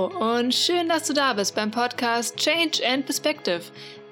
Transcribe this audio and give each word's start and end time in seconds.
Hallo 0.00 0.38
und 0.38 0.54
schön, 0.54 0.88
dass 0.88 1.08
du 1.08 1.12
da 1.12 1.34
bist 1.34 1.54
beim 1.54 1.70
Podcast 1.70 2.36
Change 2.36 2.80
and 2.86 3.04
Perspective, 3.04 3.60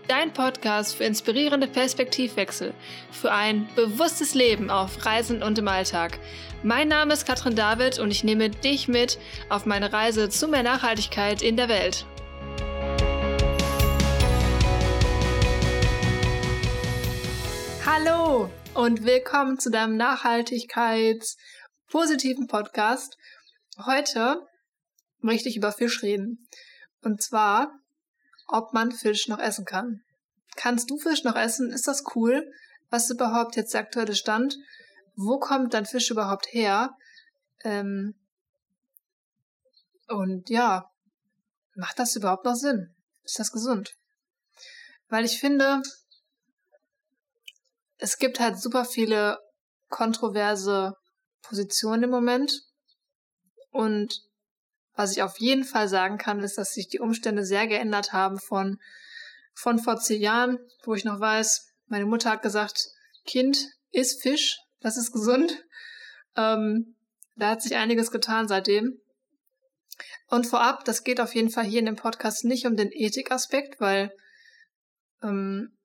dein 0.06 0.34
Podcast 0.34 0.94
für 0.94 1.04
inspirierende 1.04 1.66
Perspektivwechsel, 1.66 2.74
für 3.10 3.32
ein 3.32 3.66
bewusstes 3.74 4.34
Leben 4.34 4.70
auf 4.70 5.06
Reisen 5.06 5.42
und 5.42 5.56
im 5.56 5.66
Alltag. 5.66 6.18
Mein 6.62 6.88
Name 6.88 7.14
ist 7.14 7.24
Katrin 7.24 7.56
David 7.56 7.98
und 8.00 8.10
ich 8.10 8.22
nehme 8.22 8.50
dich 8.50 8.86
mit 8.86 9.18
auf 9.48 9.64
meine 9.64 9.90
Reise 9.90 10.28
zu 10.28 10.46
mehr 10.46 10.62
Nachhaltigkeit 10.62 11.40
in 11.40 11.56
der 11.56 11.70
Welt. 11.70 12.04
Hallo 17.86 18.50
und 18.74 19.06
willkommen 19.06 19.58
zu 19.58 19.70
deinem 19.70 19.96
Nachhaltigkeits-positiven 19.96 22.46
Podcast. 22.46 23.16
Heute 23.86 24.46
möchte 25.20 25.48
ich 25.48 25.56
über 25.56 25.72
Fisch 25.72 26.02
reden. 26.02 26.46
Und 27.02 27.22
zwar, 27.22 27.72
ob 28.46 28.72
man 28.72 28.92
Fisch 28.92 29.28
noch 29.28 29.38
essen 29.38 29.64
kann. 29.64 30.02
Kannst 30.56 30.90
du 30.90 30.98
Fisch 30.98 31.24
noch 31.24 31.36
essen? 31.36 31.70
Ist 31.70 31.86
das 31.86 32.02
cool? 32.14 32.50
Was 32.90 33.04
ist 33.04 33.10
überhaupt 33.10 33.56
jetzt 33.56 33.74
der 33.74 33.82
aktuelle 33.82 34.14
Stand? 34.14 34.56
Wo 35.14 35.38
kommt 35.38 35.74
dein 35.74 35.86
Fisch 35.86 36.10
überhaupt 36.10 36.52
her? 36.52 36.96
Ähm 37.62 38.14
und 40.08 40.48
ja, 40.48 40.90
macht 41.76 41.98
das 41.98 42.16
überhaupt 42.16 42.44
noch 42.44 42.54
Sinn? 42.54 42.94
Ist 43.24 43.38
das 43.38 43.52
gesund? 43.52 43.94
Weil 45.08 45.24
ich 45.24 45.38
finde, 45.38 45.82
es 47.98 48.18
gibt 48.18 48.40
halt 48.40 48.58
super 48.58 48.84
viele 48.84 49.38
kontroverse 49.88 50.94
Positionen 51.42 52.04
im 52.04 52.10
Moment. 52.10 52.52
Und 53.70 54.27
was 54.98 55.12
ich 55.12 55.22
auf 55.22 55.38
jeden 55.38 55.62
Fall 55.62 55.88
sagen 55.88 56.18
kann, 56.18 56.40
ist, 56.40 56.58
dass 56.58 56.74
sich 56.74 56.88
die 56.88 56.98
Umstände 56.98 57.44
sehr 57.44 57.68
geändert 57.68 58.12
haben 58.12 58.40
von, 58.40 58.80
von 59.54 59.78
vor 59.78 60.00
zehn 60.00 60.20
Jahren, 60.20 60.58
wo 60.82 60.92
ich 60.92 61.04
noch 61.04 61.20
weiß, 61.20 61.68
meine 61.86 62.04
Mutter 62.04 62.30
hat 62.30 62.42
gesagt, 62.42 62.88
Kind, 63.24 63.58
isst 63.92 64.22
Fisch, 64.22 64.58
das 64.80 64.96
ist 64.96 65.12
gesund. 65.12 65.64
Ähm, 66.36 66.96
da 67.36 67.50
hat 67.50 67.62
sich 67.62 67.76
einiges 67.76 68.10
getan 68.10 68.48
seitdem. 68.48 69.00
Und 70.26 70.48
vorab, 70.48 70.84
das 70.84 71.04
geht 71.04 71.20
auf 71.20 71.32
jeden 71.32 71.50
Fall 71.50 71.64
hier 71.64 71.78
in 71.78 71.86
dem 71.86 71.94
Podcast 71.94 72.44
nicht 72.44 72.66
um 72.66 72.76
den 72.76 72.90
Ethikaspekt, 72.90 73.80
weil 73.80 74.10
ähm, 75.22 75.78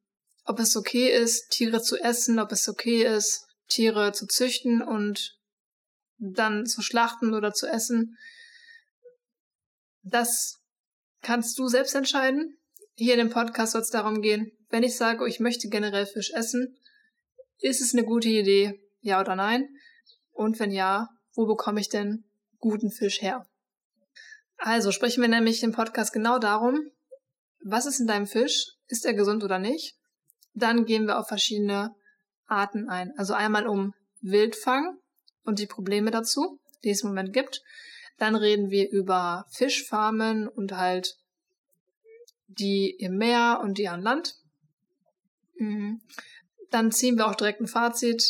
ob 0.44 0.60
es 0.60 0.76
okay 0.76 1.10
ist, 1.10 1.52
Tiere 1.52 1.84
zu 1.84 1.98
essen, 1.98 2.40
ob 2.40 2.52
es 2.52 2.68
okay 2.68 3.04
ist, 3.04 3.46
Tiere 3.68 4.12
zu 4.12 4.26
züchten 4.26 4.82
und 4.82 5.38
dann 6.18 6.66
zu 6.66 6.82
schlachten 6.82 7.36
oder 7.36 7.54
zu 7.54 7.68
essen, 7.68 8.18
das 10.04 10.60
kannst 11.22 11.58
du 11.58 11.68
selbst 11.68 11.96
entscheiden. 11.96 12.58
Hier 12.96 13.14
in 13.14 13.20
dem 13.20 13.30
Podcast 13.30 13.72
soll 13.72 13.82
es 13.82 13.90
darum 13.90 14.22
gehen, 14.22 14.52
wenn 14.70 14.84
ich 14.84 14.96
sage, 14.96 15.28
ich 15.28 15.40
möchte 15.40 15.70
generell 15.70 16.06
Fisch 16.06 16.32
essen, 16.32 16.78
ist 17.60 17.82
es 17.82 17.94
eine 17.94 18.04
gute 18.04 18.30
Idee, 18.30 18.80
ja 19.02 19.20
oder 19.20 19.36
nein? 19.36 19.68
Und 20.32 20.60
wenn 20.60 20.72
ja, 20.72 21.10
wo 21.34 21.46
bekomme 21.46 21.80
ich 21.80 21.90
denn 21.90 22.26
guten 22.60 22.92
Fisch 22.92 23.22
her? 23.22 23.48
Also 24.58 24.92
sprechen 24.92 25.22
wir 25.22 25.28
nämlich 25.28 25.64
im 25.64 25.72
Podcast 25.72 26.14
genau 26.14 26.40
darum, 26.40 26.80
was 27.64 27.86
ist 27.86 28.00
in 28.00 28.08
deinem 28.08 28.28
Fisch? 28.28 28.74
Ist 28.88 29.06
er 29.06 29.14
gesund 29.14 29.44
oder 29.44 29.60
nicht? 29.60 29.96
Dann 30.54 30.86
gehen 30.86 31.08
wir 31.08 31.18
auf 31.18 31.28
verschiedene 31.28 31.96
Arten 32.46 32.90
ein. 32.90 33.12
Also 33.18 33.34
einmal 33.34 33.68
um 33.68 33.94
Wildfang 34.22 34.98
und 35.44 35.60
die 35.60 35.68
Probleme 35.68 36.12
dazu, 36.12 36.60
die 36.84 36.90
es 36.90 37.02
im 37.02 37.10
Moment 37.10 37.34
gibt. 37.34 37.62
Dann 38.18 38.36
reden 38.36 38.70
wir 38.70 38.90
über 38.90 39.46
Fischfarmen 39.52 40.48
und 40.48 40.74
halt 40.74 41.16
die 42.48 42.96
im 43.00 43.18
Meer 43.18 43.60
und 43.64 43.78
die 43.78 43.88
an 43.88 44.02
Land. 44.02 44.36
Mhm. 45.56 46.02
Dann 46.70 46.92
ziehen 46.92 47.18
wir 47.18 47.28
auch 47.28 47.36
direkt 47.36 47.62
ein 47.62 47.68
Fazit. 47.68 48.24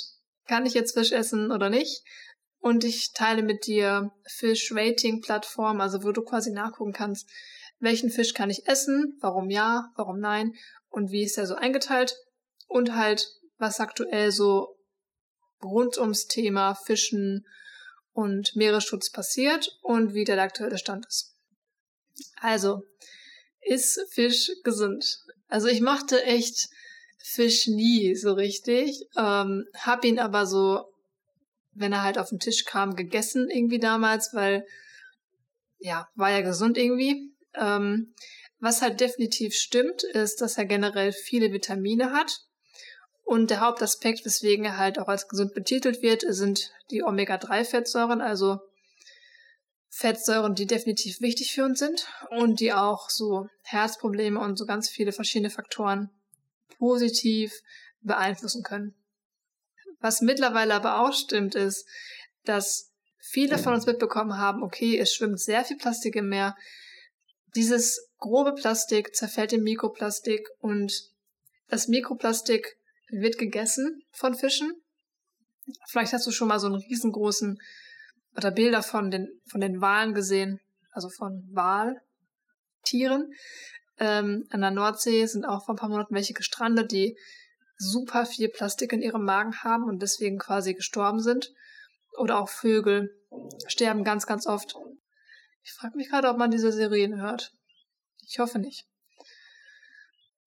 Kann 0.47 0.65
ich 0.65 0.73
jetzt 0.73 0.93
Fisch 0.97 1.11
essen 1.11 1.51
oder 1.51 1.69
nicht? 1.69 2.03
Und 2.59 2.83
ich 2.83 3.11
teile 3.13 3.43
mit 3.43 3.67
dir 3.67 4.11
Fish-Rating-Plattform, 4.25 5.81
also 5.81 6.03
wo 6.03 6.11
du 6.11 6.21
quasi 6.23 6.51
nachgucken 6.51 6.93
kannst, 6.93 7.29
welchen 7.79 8.09
Fisch 8.09 8.33
kann 8.33 8.49
ich 8.49 8.67
essen, 8.67 9.17
warum 9.19 9.49
ja, 9.49 9.91
warum 9.95 10.19
nein 10.19 10.53
und 10.89 11.11
wie 11.11 11.23
ist 11.23 11.35
der 11.35 11.47
so 11.47 11.55
eingeteilt 11.55 12.15
und 12.67 12.95
halt, 12.95 13.27
was 13.57 13.79
aktuell 13.79 14.31
so 14.31 14.77
rund 15.61 15.97
ums 15.97 16.27
Thema 16.27 16.75
Fischen 16.75 17.45
und 18.13 18.55
Meeresschutz 18.55 19.11
passiert 19.11 19.77
und 19.81 20.13
wie 20.13 20.23
der 20.23 20.41
aktuelle 20.41 20.77
Stand 20.77 21.05
ist. 21.07 21.35
Also, 22.39 22.83
ist 23.61 23.99
Fisch 24.11 24.51
gesund? 24.63 25.19
Also 25.47 25.67
ich 25.67 25.81
mochte 25.81 26.23
echt 26.23 26.69
Fisch 27.23 27.67
nie 27.67 28.15
so 28.15 28.33
richtig, 28.33 29.07
ähm, 29.17 29.65
hab 29.75 30.03
ihn 30.03 30.19
aber 30.19 30.45
so, 30.45 30.85
wenn 31.71 31.93
er 31.93 32.03
halt 32.03 32.17
auf 32.17 32.29
den 32.29 32.39
Tisch 32.39 32.65
kam, 32.65 32.95
gegessen 32.95 33.49
irgendwie 33.49 33.79
damals, 33.79 34.33
weil 34.33 34.65
ja, 35.79 36.07
war 36.15 36.31
ja 36.31 36.41
gesund 36.41 36.77
irgendwie. 36.77 37.31
Ähm, 37.55 38.13
was 38.59 38.81
halt 38.81 38.99
definitiv 38.99 39.55
stimmt, 39.55 40.03
ist, 40.03 40.41
dass 40.41 40.57
er 40.57 40.65
generell 40.65 41.11
viele 41.11 41.51
Vitamine 41.51 42.11
hat 42.11 42.41
und 43.23 43.49
der 43.49 43.61
Hauptaspekt, 43.61 44.25
weswegen 44.25 44.65
er 44.65 44.77
halt 44.77 44.99
auch 44.99 45.07
als 45.07 45.27
gesund 45.27 45.53
betitelt 45.53 46.01
wird, 46.01 46.23
sind 46.27 46.71
die 46.91 47.03
Omega-3-Fettsäuren, 47.03 48.21
also 48.21 48.59
Fettsäuren, 49.89 50.55
die 50.55 50.65
definitiv 50.65 51.21
wichtig 51.21 51.53
für 51.53 51.63
uns 51.63 51.79
sind 51.79 52.07
und 52.31 52.59
die 52.59 52.73
auch 52.73 53.09
so 53.09 53.47
Herzprobleme 53.61 54.39
und 54.39 54.57
so 54.57 54.65
ganz 54.65 54.89
viele 54.89 55.11
verschiedene 55.11 55.51
Faktoren 55.51 56.09
positiv 56.77 57.53
beeinflussen 58.01 58.63
können. 58.63 58.95
Was 59.99 60.21
mittlerweile 60.21 60.73
aber 60.73 60.99
auch 60.99 61.13
stimmt, 61.13 61.55
ist, 61.55 61.87
dass 62.43 62.91
viele 63.19 63.57
von 63.57 63.73
uns 63.73 63.85
mitbekommen 63.85 64.37
haben, 64.37 64.63
okay, 64.63 64.97
es 64.97 65.13
schwimmt 65.13 65.39
sehr 65.39 65.63
viel 65.63 65.77
Plastik 65.77 66.15
im 66.15 66.27
Meer. 66.27 66.57
Dieses 67.55 68.09
grobe 68.17 68.53
Plastik 68.53 69.15
zerfällt 69.15 69.53
in 69.53 69.63
Mikroplastik 69.63 70.49
und 70.59 71.11
das 71.69 71.87
Mikroplastik 71.87 72.77
wird 73.09 73.37
gegessen 73.37 74.03
von 74.11 74.35
Fischen. 74.35 74.73
Vielleicht 75.87 76.13
hast 76.13 76.27
du 76.27 76.31
schon 76.31 76.47
mal 76.47 76.59
so 76.59 76.67
einen 76.67 76.75
riesengroßen 76.75 77.57
oder 78.35 78.51
Bilder 78.51 78.83
von 78.83 79.11
den, 79.11 79.27
von 79.49 79.61
den 79.61 79.81
Walen 79.81 80.13
gesehen, 80.13 80.59
also 80.91 81.09
von 81.09 81.47
Waltieren. 81.51 83.31
Ähm, 83.99 84.45
an 84.49 84.61
der 84.61 84.71
Nordsee 84.71 85.25
sind 85.25 85.45
auch 85.45 85.65
vor 85.65 85.75
ein 85.75 85.77
paar 85.77 85.89
Monaten 85.89 86.15
welche 86.15 86.33
gestrandet, 86.33 86.91
die 86.91 87.17
super 87.77 88.25
viel 88.25 88.49
Plastik 88.49 88.91
in 88.93 89.01
ihrem 89.01 89.23
Magen 89.23 89.55
haben 89.63 89.83
und 89.83 90.01
deswegen 90.01 90.39
quasi 90.39 90.73
gestorben 90.73 91.19
sind. 91.19 91.53
Oder 92.17 92.39
auch 92.39 92.49
Vögel 92.49 93.09
sterben 93.67 94.03
ganz, 94.03 94.25
ganz 94.25 94.45
oft. 94.45 94.75
Ich 95.63 95.73
frage 95.73 95.97
mich 95.97 96.09
gerade, 96.09 96.29
ob 96.29 96.37
man 96.37 96.51
diese 96.51 96.71
Serien 96.71 97.21
hört. 97.21 97.51
Ich 98.27 98.39
hoffe 98.39 98.59
nicht 98.59 98.85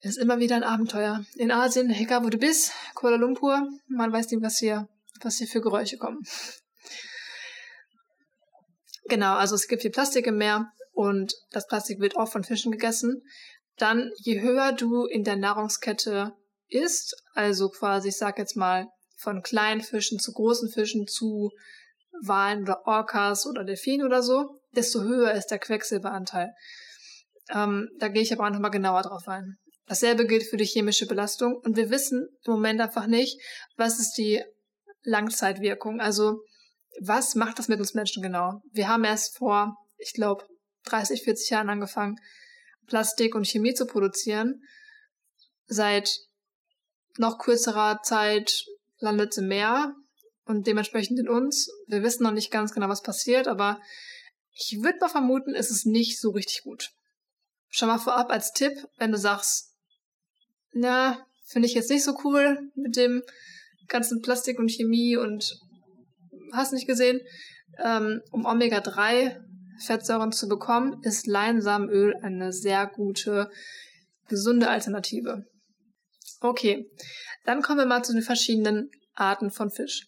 ist 0.00 0.18
immer 0.18 0.38
wieder 0.38 0.56
ein 0.56 0.62
Abenteuer. 0.62 1.24
In 1.36 1.50
Asien, 1.50 1.90
egal 1.90 2.24
wo 2.24 2.28
du 2.28 2.38
bist, 2.38 2.72
Kuala 2.94 3.16
Lumpur, 3.16 3.68
man 3.88 4.12
weiß 4.12 4.30
nicht, 4.30 4.42
was 4.42 4.58
hier, 4.58 4.88
was 5.22 5.38
hier 5.38 5.46
für 5.46 5.60
Geräusche 5.60 5.98
kommen. 5.98 6.22
Genau, 9.08 9.34
also 9.34 9.54
es 9.54 9.68
gibt 9.68 9.82
viel 9.82 9.90
Plastik 9.90 10.26
im 10.26 10.36
Meer 10.36 10.72
und 10.92 11.34
das 11.50 11.66
Plastik 11.66 12.00
wird 12.00 12.16
auch 12.16 12.30
von 12.30 12.44
Fischen 12.44 12.72
gegessen. 12.72 13.22
Dann, 13.76 14.10
je 14.16 14.40
höher 14.40 14.72
du 14.72 15.04
in 15.04 15.22
der 15.22 15.36
Nahrungskette 15.36 16.32
isst, 16.68 17.16
also 17.34 17.68
quasi, 17.68 18.08
ich 18.08 18.16
sag 18.16 18.38
jetzt 18.38 18.56
mal, 18.56 18.88
von 19.16 19.42
kleinen 19.42 19.80
Fischen 19.80 20.18
zu 20.18 20.32
großen 20.32 20.70
Fischen 20.70 21.06
zu 21.06 21.52
Walen 22.22 22.62
oder 22.62 22.86
Orcas 22.86 23.46
oder 23.46 23.64
Delfinen 23.64 24.06
oder 24.06 24.22
so, 24.22 24.60
desto 24.74 25.02
höher 25.02 25.32
ist 25.32 25.48
der 25.48 25.58
Quecksilberanteil. 25.58 26.54
Ähm, 27.50 27.88
da 27.98 28.08
gehe 28.08 28.22
ich 28.22 28.32
aber 28.32 28.46
auch 28.46 28.50
nochmal 28.50 28.70
genauer 28.70 29.02
drauf 29.02 29.28
ein. 29.28 29.58
Dasselbe 29.86 30.26
gilt 30.26 30.44
für 30.44 30.56
die 30.56 30.64
chemische 30.64 31.06
Belastung 31.06 31.56
und 31.56 31.76
wir 31.76 31.90
wissen 31.90 32.28
im 32.44 32.52
Moment 32.52 32.80
einfach 32.80 33.06
nicht, 33.06 33.40
was 33.76 34.00
ist 34.00 34.14
die 34.14 34.42
Langzeitwirkung. 35.02 36.00
Also 36.00 36.40
was 37.00 37.34
macht 37.34 37.58
das 37.58 37.68
mit 37.68 37.78
uns 37.78 37.94
Menschen 37.94 38.22
genau? 38.22 38.60
Wir 38.72 38.88
haben 38.88 39.04
erst 39.04 39.36
vor, 39.36 39.76
ich 39.98 40.12
glaube, 40.12 40.44
30, 40.84 41.22
40 41.22 41.50
Jahren 41.50 41.70
angefangen, 41.70 42.16
Plastik 42.86 43.34
und 43.34 43.46
Chemie 43.46 43.74
zu 43.74 43.86
produzieren. 43.86 44.62
Seit 45.66 46.18
noch 47.18 47.38
kürzerer 47.38 48.00
Zeit 48.02 48.64
landet 48.98 49.32
es 49.32 49.38
im 49.38 49.48
Meer 49.48 49.94
und 50.44 50.66
dementsprechend 50.66 51.18
in 51.18 51.28
uns. 51.28 51.68
Wir 51.86 52.02
wissen 52.02 52.22
noch 52.22 52.32
nicht 52.32 52.50
ganz 52.50 52.72
genau, 52.72 52.88
was 52.88 53.02
passiert, 53.02 53.48
aber 53.48 53.80
ich 54.52 54.78
würde 54.82 54.98
mal 55.00 55.08
vermuten, 55.08 55.54
es 55.54 55.70
ist 55.70 55.86
nicht 55.86 56.20
so 56.20 56.30
richtig 56.30 56.62
gut. 56.62 56.90
Schon 57.68 57.88
mal 57.88 57.98
vorab 57.98 58.30
als 58.30 58.52
Tipp, 58.52 58.72
wenn 58.96 59.12
du 59.12 59.18
sagst, 59.18 59.75
na, 60.76 61.26
finde 61.46 61.66
ich 61.66 61.74
jetzt 61.74 61.90
nicht 61.90 62.04
so 62.04 62.16
cool 62.24 62.70
mit 62.74 62.96
dem 62.96 63.22
ganzen 63.88 64.20
Plastik 64.20 64.58
und 64.58 64.70
Chemie 64.70 65.16
und 65.16 65.58
hast 66.52 66.72
nicht 66.72 66.86
gesehen. 66.86 67.20
Ähm, 67.82 68.22
um 68.30 68.44
Omega-3 68.44 69.40
Fettsäuren 69.84 70.32
zu 70.32 70.48
bekommen, 70.48 71.00
ist 71.02 71.26
Leinsamenöl 71.26 72.14
eine 72.22 72.52
sehr 72.52 72.86
gute, 72.86 73.50
gesunde 74.28 74.68
Alternative. 74.68 75.44
Okay, 76.40 76.90
dann 77.44 77.62
kommen 77.62 77.78
wir 77.78 77.86
mal 77.86 78.04
zu 78.04 78.12
den 78.12 78.22
verschiedenen 78.22 78.90
Arten 79.14 79.50
von 79.50 79.70
Fisch. 79.70 80.06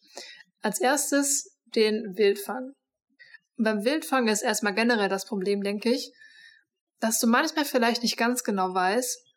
Als 0.61 0.81
erstes 0.81 1.57
den 1.75 2.17
Wildfang. 2.17 2.73
Beim 3.57 3.85
Wildfang 3.85 4.29
ist 4.29 4.43
erstmal 4.43 4.75
generell 4.75 5.09
das 5.09 5.27
Problem, 5.27 5.63
denke 5.63 5.91
ich, 5.91 6.13
dass 7.01 7.19
du 7.19 7.27
manchmal 7.27 7.65
vielleicht 7.65 8.03
nicht 8.03 8.17
ganz 8.17 8.43
genau 8.43 8.75
weißt, 8.75 9.28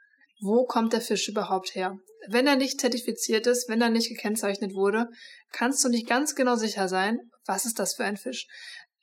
wo 0.41 0.65
kommt 0.65 0.93
der 0.93 1.01
Fisch 1.01 1.29
überhaupt 1.29 1.75
her. 1.75 1.97
Wenn 2.27 2.47
er 2.47 2.55
nicht 2.55 2.81
zertifiziert 2.81 3.47
ist, 3.47 3.69
wenn 3.69 3.81
er 3.81 3.89
nicht 3.89 4.09
gekennzeichnet 4.09 4.73
wurde, 4.73 5.07
kannst 5.51 5.83
du 5.83 5.89
nicht 5.89 6.07
ganz 6.07 6.35
genau 6.35 6.55
sicher 6.55 6.87
sein, 6.87 7.19
was 7.45 7.65
ist 7.65 7.79
das 7.79 7.93
für 7.93 8.03
ein 8.03 8.17
Fisch. 8.17 8.47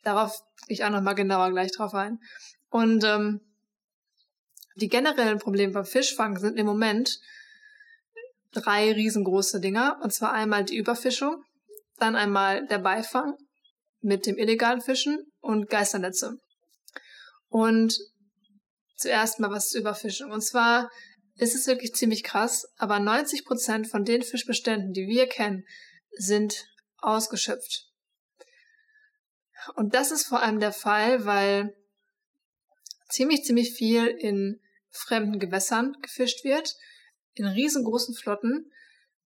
Darauf 0.03 0.41
gehe 0.67 0.75
ich 0.75 0.85
auch 0.85 0.91
nochmal 0.91 1.15
genauer 1.15 1.51
gleich 1.51 1.73
drauf 1.73 1.95
ein. 1.95 2.19
Und 2.71 3.05
ähm, 3.05 3.41
die 4.77 4.89
generellen 4.89 5.39
Probleme 5.39 5.73
beim 5.73 5.85
Fischfang 5.85 6.39
sind 6.39 6.59
im 6.59 6.67
Moment 6.67 7.19
drei 8.53 8.93
riesengroße 8.93 9.61
Dinger. 9.61 9.99
Und 10.03 10.13
zwar 10.13 10.33
einmal 10.33 10.65
die 10.65 10.77
Überfischung, 10.77 11.43
dann 11.99 12.17
einmal 12.17 12.67
der 12.67 12.79
Beifang 12.79 13.35
mit 14.01 14.27
dem 14.27 14.39
illegalen 14.39 14.81
Fischen 14.81 15.19
und 15.41 15.69
Geisternetze. 15.69 16.37
Und 17.49 17.99
zuerst 18.97 19.41
mal 19.41 19.51
was 19.51 19.71
zur 19.71 19.81
Überfischung. 19.81 20.31
Und 20.31 20.43
zwar 20.43 20.91
ist 21.39 21.55
es 21.55 21.67
wirklich 21.67 21.95
ziemlich 21.95 22.25
krass, 22.25 22.69
aber 22.77 22.99
90 22.99 23.45
Prozent 23.45 23.87
von 23.87 24.05
den 24.05 24.23
Fischbeständen, 24.23 24.93
die 24.93 25.07
wir 25.07 25.27
kennen, 25.29 25.65
sind 26.11 26.67
ausgeschöpft. 26.99 27.87
Und 29.77 29.95
das 29.95 30.11
ist 30.11 30.27
vor 30.27 30.43
allem 30.43 30.61
der 30.61 30.73
Fall, 30.73 31.25
weil 31.25 31.77
ziemlich, 33.09 33.45
ziemlich 33.45 33.73
viel 33.73 34.07
in 34.07 34.61
fremden 34.91 35.39
Gewässern 35.39 35.97
gefischt 36.03 36.45
wird, 36.45 36.77
in 37.35 37.47
riesengroßen 37.47 38.15
Flotten. 38.15 38.73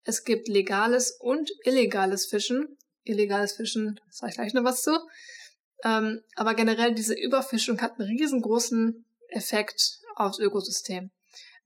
Es 0.03 0.23
gibt 0.23 0.47
legales 0.47 1.11
und 1.19 1.51
illegales 1.63 2.25
Fischen. 2.25 2.77
Illegales 3.03 3.53
Fischen, 3.53 3.99
sage 4.09 4.31
ich 4.31 4.35
gleich 4.35 4.53
noch 4.53 4.63
was 4.63 4.81
zu. 4.81 4.97
Ähm, 5.83 6.21
aber 6.35 6.55
generell 6.55 6.93
diese 6.93 7.13
Überfischung 7.13 7.81
hat 7.81 7.99
einen 7.99 8.09
riesengroßen 8.09 9.05
Effekt 9.29 9.99
aufs 10.15 10.39
Ökosystem. 10.39 11.11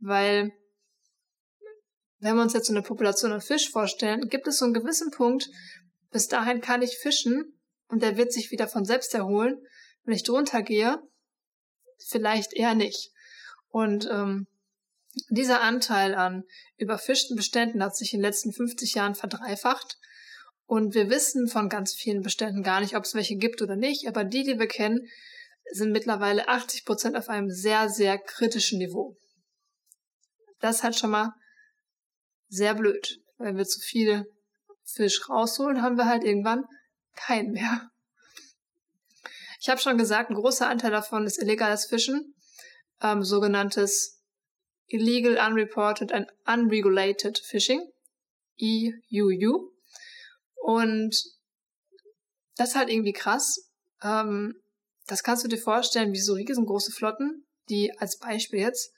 Weil, 0.04 0.52
wenn 2.20 2.36
wir 2.36 2.42
uns 2.42 2.54
jetzt 2.54 2.68
so 2.68 2.74
eine 2.74 2.82
Population 2.82 3.32
an 3.32 3.42
Fisch 3.42 3.72
vorstellen, 3.72 4.28
gibt 4.28 4.48
es 4.48 4.58
so 4.58 4.66
einen 4.66 4.74
gewissen 4.74 5.12
Punkt, 5.12 5.50
bis 6.12 6.28
dahin 6.28 6.60
kann 6.60 6.82
ich 6.82 6.98
fischen 6.98 7.58
und 7.88 8.04
der 8.04 8.18
wird 8.18 8.34
sich 8.34 8.52
wieder 8.52 8.68
von 8.68 8.84
selbst 8.84 9.14
erholen. 9.14 9.58
Wenn 10.04 10.16
ich 10.16 10.24
drunter 10.24 10.62
gehe, 10.62 11.02
vielleicht 12.10 12.54
eher 12.54 12.76
nicht. 12.76 13.12
Und 13.70 14.10
ähm, 14.12 14.48
dieser 15.30 15.62
Anteil 15.62 16.16
an 16.16 16.44
überfischten 16.76 17.38
Beständen 17.38 17.82
hat 17.82 17.96
sich 17.96 18.14
in 18.14 18.20
den 18.20 18.26
letzten 18.26 18.52
50 18.52 18.96
Jahren 18.96 19.16
verdreifacht. 19.16 19.98
Und 20.66 20.96
wir 20.96 21.10
wissen 21.10 21.48
von 21.48 21.70
ganz 21.70 21.94
vielen 21.94 22.24
Beständen 22.24 22.62
gar 22.62 22.82
nicht, 22.82 22.98
ob 22.98 23.06
es 23.06 23.16
welche 23.16 23.38
gibt 23.38 23.62
oder 23.62 23.78
nicht, 23.78 24.08
aber 24.08 24.26
die, 24.26 24.44
die 24.44 24.60
wir 24.60 24.68
kennen, 24.68 25.08
sind 25.72 25.92
mittlerweile 25.92 26.50
80 26.50 26.84
Prozent 26.84 27.16
auf 27.16 27.30
einem 27.30 27.50
sehr, 27.50 27.90
sehr 27.90 28.18
kritischen 28.18 28.80
Niveau. 28.80 29.16
Das 30.64 30.78
ist 30.78 30.84
halt 30.84 30.96
schon 30.96 31.10
mal 31.10 31.34
sehr 32.48 32.74
blöd. 32.74 33.20
Wenn 33.38 33.58
wir 33.58 33.66
zu 33.66 33.82
viel 33.82 34.26
Fisch 34.86 35.28
rausholen, 35.28 35.82
haben 35.82 35.98
wir 35.98 36.06
halt 36.06 36.24
irgendwann 36.24 36.64
keinen 37.18 37.52
mehr. 37.52 37.90
Ich 39.60 39.68
habe 39.68 39.82
schon 39.82 39.98
gesagt, 39.98 40.30
ein 40.30 40.36
großer 40.36 40.70
Anteil 40.70 40.92
davon 40.92 41.26
ist 41.26 41.38
illegales 41.38 41.86
Fischen, 41.88 42.34
ähm, 43.02 43.26
sogenanntes 43.26 44.22
Illegal, 44.88 45.38
Unreported 45.46 46.14
and 46.14 46.32
Unregulated 46.48 47.40
Fishing, 47.40 47.82
EUU. 48.62 49.70
Und 50.56 51.22
das 52.56 52.70
ist 52.70 52.76
halt 52.78 52.90
irgendwie 52.90 53.12
krass. 53.12 53.70
Ähm, 54.02 54.62
das 55.08 55.24
kannst 55.24 55.44
du 55.44 55.50
dir 55.50 55.58
vorstellen 55.58 56.14
wie 56.14 56.22
so 56.22 56.36
riesengroße 56.36 56.94
Flotten, 56.94 57.46
die 57.68 57.92
als 57.98 58.18
Beispiel 58.18 58.60
jetzt, 58.60 58.94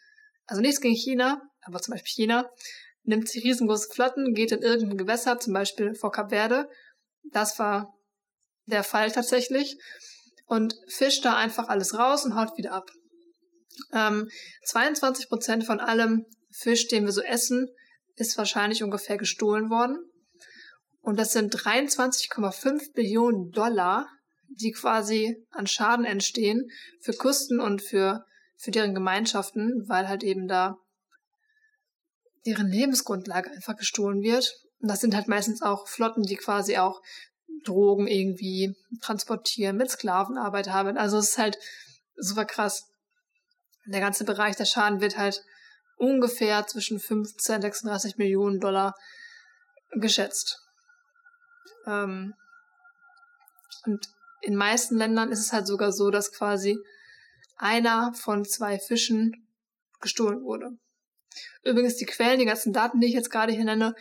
also 0.45 0.61
nichts 0.61 0.79
gegen 0.79 0.94
China, 0.94 1.41
aber 1.65 1.79
zum 1.81 1.94
Beispiel 1.94 2.25
China, 2.25 2.50
nimmt 3.03 3.29
sich 3.29 3.44
riesengroße 3.44 3.89
Flotten, 3.94 4.33
geht 4.33 4.51
in 4.51 4.62
irgendein 4.62 4.97
Gewässer, 4.97 5.39
zum 5.39 5.53
Beispiel 5.53 5.95
vor 5.95 6.12
Kap 6.12 6.29
Verde. 6.29 6.69
Das 7.23 7.59
war 7.59 7.94
der 8.65 8.83
Fall 8.83 9.12
tatsächlich. 9.12 9.77
Und 10.45 10.75
fischt 10.88 11.25
da 11.25 11.35
einfach 11.35 11.69
alles 11.69 11.97
raus 11.97 12.25
und 12.25 12.35
haut 12.35 12.57
wieder 12.57 12.73
ab. 12.73 12.89
Ähm, 13.94 14.29
22 14.65 15.27
Prozent 15.27 15.65
von 15.65 15.79
allem 15.79 16.25
Fisch, 16.51 16.88
den 16.88 17.06
wir 17.06 17.12
so 17.12 17.21
essen, 17.21 17.68
ist 18.15 18.38
wahrscheinlich 18.38 18.83
ungefähr 18.83 19.18
gestohlen 19.18 19.69
worden. 19.69 19.97
Und 21.01 21.19
das 21.19 21.33
sind 21.33 21.53
23,5 21.53 22.94
Billionen 22.94 23.51
Dollar, 23.51 24.07
die 24.47 24.71
quasi 24.71 25.35
an 25.51 25.68
Schaden 25.68 26.06
entstehen 26.06 26.69
für 27.01 27.13
Küsten 27.13 27.59
und 27.59 27.81
für, 27.81 28.23
für 28.57 28.71
deren 28.71 28.94
Gemeinschaften, 28.94 29.83
weil 29.88 30.07
halt 30.07 30.23
eben 30.23 30.47
da 30.47 30.77
deren 32.45 32.68
Lebensgrundlage 32.68 33.51
einfach 33.51 33.75
gestohlen 33.75 34.21
wird. 34.21 34.53
Und 34.80 34.89
das 34.89 35.01
sind 35.01 35.15
halt 35.15 35.27
meistens 35.27 35.62
auch 35.62 35.88
Flotten, 35.88 36.24
die 36.24 36.36
quasi 36.36 36.77
auch 36.77 37.01
Drogen 37.63 38.07
irgendwie 38.07 38.75
transportieren, 39.01 39.77
mit 39.77 39.89
Sklavenarbeit 39.89 40.69
haben. 40.69 40.97
Also 40.97 41.18
es 41.18 41.31
ist 41.31 41.38
halt 41.38 41.57
super 42.15 42.45
krass. 42.45 42.86
Der 43.86 44.00
ganze 44.00 44.25
Bereich 44.25 44.56
der 44.56 44.65
Schaden 44.65 45.01
wird 45.01 45.18
halt 45.18 45.44
ungefähr 45.97 46.65
zwischen 46.68 47.00
15 47.00 47.56
und 47.56 47.62
36 47.62 48.18
Millionen 48.18 48.59
Dollar 48.59 48.94
geschätzt. 49.92 50.59
Ähm 51.88 52.33
und 53.86 54.07
in 54.42 54.56
meisten 54.56 54.97
Ländern 54.97 55.31
ist 55.31 55.39
es 55.39 55.53
halt 55.53 55.68
sogar 55.68 55.92
so, 55.92 56.09
dass 56.09 56.31
quasi 56.31 56.77
einer 57.57 58.13
von 58.13 58.45
zwei 58.45 58.80
Fischen 58.80 59.47
gestohlen 60.01 60.44
wurde. 60.44 60.77
Übrigens, 61.63 61.95
die 61.95 62.05
Quellen, 62.05 62.39
die 62.39 62.45
ganzen 62.45 62.73
Daten, 62.73 62.99
die 62.99 63.07
ich 63.07 63.13
jetzt 63.13 63.31
gerade 63.31 63.53
hier 63.53 63.65
nenne, 63.65 63.95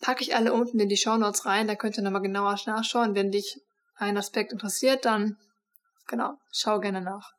packe 0.00 0.22
ich 0.22 0.34
alle 0.34 0.52
unten 0.52 0.78
in 0.78 0.88
die 0.88 0.96
Show 0.96 1.16
Notes 1.16 1.46
rein. 1.46 1.66
Da 1.66 1.74
könnt 1.74 1.96
ihr 1.96 2.02
nochmal 2.02 2.22
genauer 2.22 2.58
nachschauen. 2.66 3.14
Wenn 3.14 3.30
dich 3.30 3.60
ein 3.96 4.16
Aspekt 4.16 4.52
interessiert, 4.52 5.04
dann 5.04 5.36
genau, 6.06 6.34
schau 6.52 6.80
gerne 6.80 7.00
nach. 7.00 7.32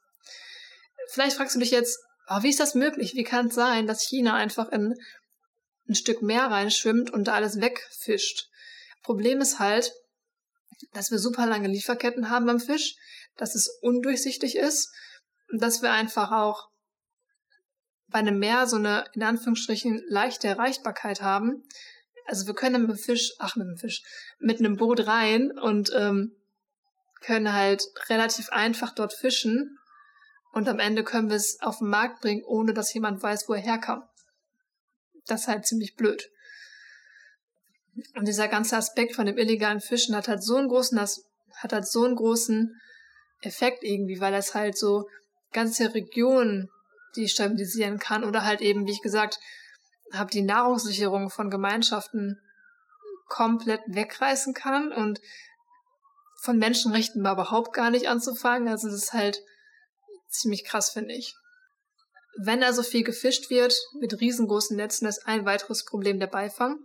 Vielleicht 1.11 1.37
fragst 1.37 1.55
du 1.55 1.59
dich 1.59 1.71
jetzt, 1.71 1.99
oh, 2.27 2.43
wie 2.43 2.49
ist 2.49 2.59
das 2.59 2.75
möglich? 2.75 3.15
Wie 3.15 3.23
kann 3.23 3.47
es 3.47 3.55
sein, 3.55 3.87
dass 3.87 4.03
China 4.03 4.35
einfach 4.35 4.69
in 4.69 4.95
ein 5.87 5.95
Stück 5.95 6.21
Meer 6.21 6.45
reinschwimmt 6.45 7.11
und 7.11 7.25
da 7.25 7.33
alles 7.33 7.59
wegfischt? 7.59 8.47
Problem 9.03 9.41
ist 9.41 9.59
halt, 9.59 9.93
dass 10.93 11.11
wir 11.11 11.19
super 11.19 11.45
lange 11.45 11.67
Lieferketten 11.67 12.29
haben 12.29 12.45
beim 12.45 12.59
Fisch, 12.59 12.95
dass 13.37 13.55
es 13.55 13.69
undurchsichtig 13.81 14.55
ist 14.55 14.89
und 15.51 15.61
dass 15.61 15.81
wir 15.81 15.91
einfach 15.91 16.31
auch 16.31 16.69
bei 18.11 18.19
einem 18.19 18.39
Meer 18.39 18.67
so 18.67 18.77
eine, 18.77 19.05
in 19.13 19.23
Anführungsstrichen, 19.23 20.03
leichte 20.07 20.47
Erreichbarkeit 20.47 21.21
haben. 21.21 21.63
Also 22.25 22.47
wir 22.47 22.53
können 22.53 22.81
mit 22.81 22.91
dem 22.91 22.97
Fisch, 22.97 23.33
ach 23.39 23.55
mit 23.55 23.67
dem 23.67 23.77
Fisch, 23.77 24.03
mit 24.39 24.59
einem 24.59 24.77
Boot 24.77 25.07
rein 25.07 25.51
und 25.57 25.91
ähm, 25.95 26.35
können 27.21 27.53
halt 27.53 27.83
relativ 28.09 28.49
einfach 28.49 28.93
dort 28.93 29.13
fischen 29.13 29.77
und 30.51 30.67
am 30.67 30.79
Ende 30.79 31.03
können 31.03 31.29
wir 31.29 31.35
es 31.35 31.61
auf 31.61 31.79
den 31.79 31.89
Markt 31.89 32.21
bringen, 32.21 32.43
ohne 32.43 32.73
dass 32.73 32.93
jemand 32.93 33.21
weiß, 33.21 33.47
wo 33.47 33.53
er 33.53 33.61
herkam. 33.61 34.03
Das 35.25 35.41
ist 35.41 35.47
halt 35.47 35.65
ziemlich 35.65 35.95
blöd. 35.95 36.29
Und 38.15 38.27
dieser 38.27 38.47
ganze 38.47 38.77
Aspekt 38.77 39.15
von 39.15 39.25
dem 39.25 39.37
illegalen 39.37 39.81
Fischen 39.81 40.15
hat 40.15 40.27
halt 40.27 40.43
so 40.43 40.55
einen 40.55 40.69
großen, 40.69 40.97
hat 40.97 41.73
halt 41.73 41.87
so 41.87 42.05
einen 42.05 42.15
großen 42.15 42.79
Effekt 43.41 43.83
irgendwie, 43.83 44.19
weil 44.19 44.31
das 44.31 44.55
halt 44.55 44.77
so 44.77 45.07
ganze 45.51 45.93
Regionen 45.93 46.69
die 47.15 47.29
stabilisieren 47.29 47.99
kann 47.99 48.23
oder 48.23 48.43
halt 48.43 48.61
eben, 48.61 48.85
wie 48.85 48.91
ich 48.91 49.01
gesagt 49.01 49.39
habe, 50.13 50.31
die 50.31 50.41
Nahrungssicherung 50.41 51.29
von 51.29 51.49
Gemeinschaften 51.49 52.39
komplett 53.27 53.81
wegreißen 53.87 54.53
kann 54.53 54.91
und 54.91 55.21
von 56.41 56.57
Menschenrechten 56.57 57.23
war 57.23 57.33
überhaupt 57.33 57.73
gar 57.73 57.89
nicht 57.89 58.07
anzufangen. 58.07 58.67
Also 58.67 58.87
das 58.87 59.03
ist 59.03 59.13
halt 59.13 59.41
ziemlich 60.29 60.63
krass, 60.63 60.89
finde 60.89 61.13
ich. 61.13 61.35
Wenn 62.37 62.63
also 62.63 62.83
viel 62.83 63.03
gefischt 63.03 63.49
wird 63.49 63.75
mit 63.99 64.19
riesengroßen 64.19 64.77
Netzen, 64.77 65.07
ist 65.07 65.27
ein 65.27 65.45
weiteres 65.45 65.83
Problem 65.83 66.19
der 66.19 66.27
Beifang. 66.27 66.79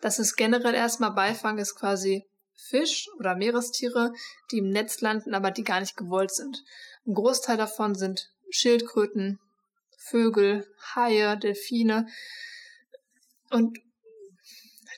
Das 0.00 0.18
ist 0.18 0.36
generell 0.36 0.74
erstmal 0.74 1.12
Beifang 1.12 1.58
ist 1.58 1.74
quasi 1.74 2.24
Fisch 2.68 3.08
oder 3.18 3.34
Meerestiere, 3.34 4.12
die 4.50 4.58
im 4.58 4.70
Netz 4.70 5.00
landen, 5.00 5.34
aber 5.34 5.50
die 5.50 5.64
gar 5.64 5.80
nicht 5.80 5.96
gewollt 5.96 6.32
sind. 6.32 6.62
Ein 7.06 7.14
Großteil 7.14 7.56
davon 7.56 7.94
sind 7.94 8.30
Schildkröten, 8.50 9.40
Vögel, 10.08 10.66
Haie, 10.94 11.38
Delfine. 11.38 12.06
Und 13.50 13.78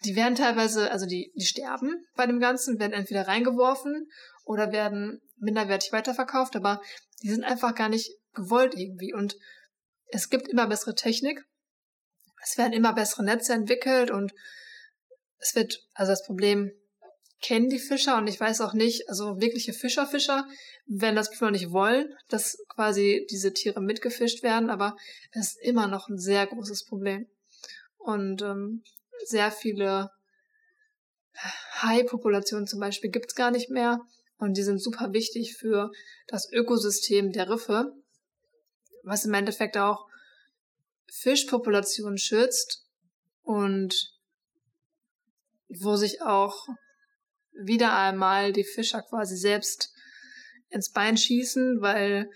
die 0.05 0.17
werden 0.17 0.35
teilweise, 0.35 0.91
also 0.91 1.07
die, 1.07 1.33
die 1.35 1.45
sterben 1.45 2.07
bei 2.15 2.27
dem 2.27 2.41
Ganzen, 2.41 2.79
werden 2.79 2.93
entweder 2.93 3.27
reingeworfen 3.27 4.09
oder 4.45 4.73
werden 4.73 5.21
minderwertig 5.37 5.93
weiterverkauft, 5.93 6.57
aber 6.57 6.81
die 7.23 7.31
sind 7.31 7.45
einfach 7.45 7.75
gar 7.75 7.89
nicht 7.89 8.11
gewollt 8.35 8.75
irgendwie. 8.77 9.15
Und 9.15 9.37
es 10.07 10.29
gibt 10.29 10.49
immer 10.49 10.67
bessere 10.67 10.95
Technik. 10.95 11.45
Es 12.43 12.59
werden 12.59 12.73
immer 12.73 12.93
bessere 12.93 13.25
Netze 13.25 13.55
entwickelt 13.55 14.11
und 14.11 14.33
es 15.39 15.55
wird, 15.55 15.87
also 15.95 16.13
das 16.13 16.25
Problem 16.25 16.73
kennen 17.43 17.69
die 17.69 17.79
Fischer 17.79 18.17
und 18.17 18.27
ich 18.27 18.41
weiß 18.41 18.61
auch 18.63 18.73
nicht, 18.73 19.09
also 19.09 19.41
wirkliche 19.41 19.73
Fischerfischer, 19.73 20.47
wenn 20.87 21.17
das 21.17 21.41
noch 21.41 21.51
nicht 21.51 21.71
wollen, 21.71 22.15
dass 22.29 22.57
quasi 22.69 23.27
diese 23.31 23.53
Tiere 23.53 23.81
mitgefischt 23.81 24.43
werden, 24.43 24.71
aber 24.71 24.97
es 25.33 25.49
ist 25.49 25.63
immer 25.63 25.87
noch 25.87 26.09
ein 26.09 26.19
sehr 26.19 26.47
großes 26.47 26.87
Problem. 26.87 27.27
Und 27.99 28.43
ähm, 28.43 28.83
sehr 29.25 29.51
viele 29.51 30.11
Hai-Populationen 31.83 32.67
zum 32.67 32.81
Beispiel 32.81 33.11
gibt's 33.11 33.35
gar 33.35 33.51
nicht 33.51 33.69
mehr 33.71 34.01
und 34.39 34.57
die 34.57 34.63
sind 34.63 34.79
super 34.79 35.13
wichtig 35.13 35.57
für 35.57 35.91
das 36.27 36.51
Ökosystem 36.51 37.33
der 37.33 37.51
Riffe, 37.51 37.93
was 39.03 39.25
im 39.25 39.35
Endeffekt 39.35 39.77
auch 39.77 40.07
Fischpopulationen 41.13 42.19
schützt 42.19 42.87
und 43.43 43.95
wo 45.69 45.97
sich 45.97 46.23
auch 46.23 46.67
wieder 47.59 47.97
einmal 47.97 48.53
die 48.53 48.65
Fischer 48.65 49.03
quasi 49.03 49.37
selbst 49.37 49.93
ins 50.69 50.91
Bein 50.91 51.17
schießen, 51.17 51.81
weil 51.81 52.31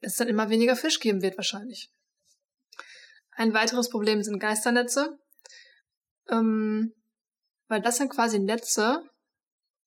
es 0.00 0.16
dann 0.16 0.28
immer 0.28 0.50
weniger 0.50 0.76
Fisch 0.76 1.00
geben 1.00 1.22
wird 1.22 1.36
wahrscheinlich. 1.36 1.90
Ein 3.30 3.54
weiteres 3.54 3.88
Problem 3.88 4.22
sind 4.22 4.38
Geisternetze, 4.38 5.18
ähm, 6.28 6.92
weil 7.68 7.80
das 7.80 7.96
sind 7.96 8.10
quasi 8.10 8.38
Netze, 8.38 9.02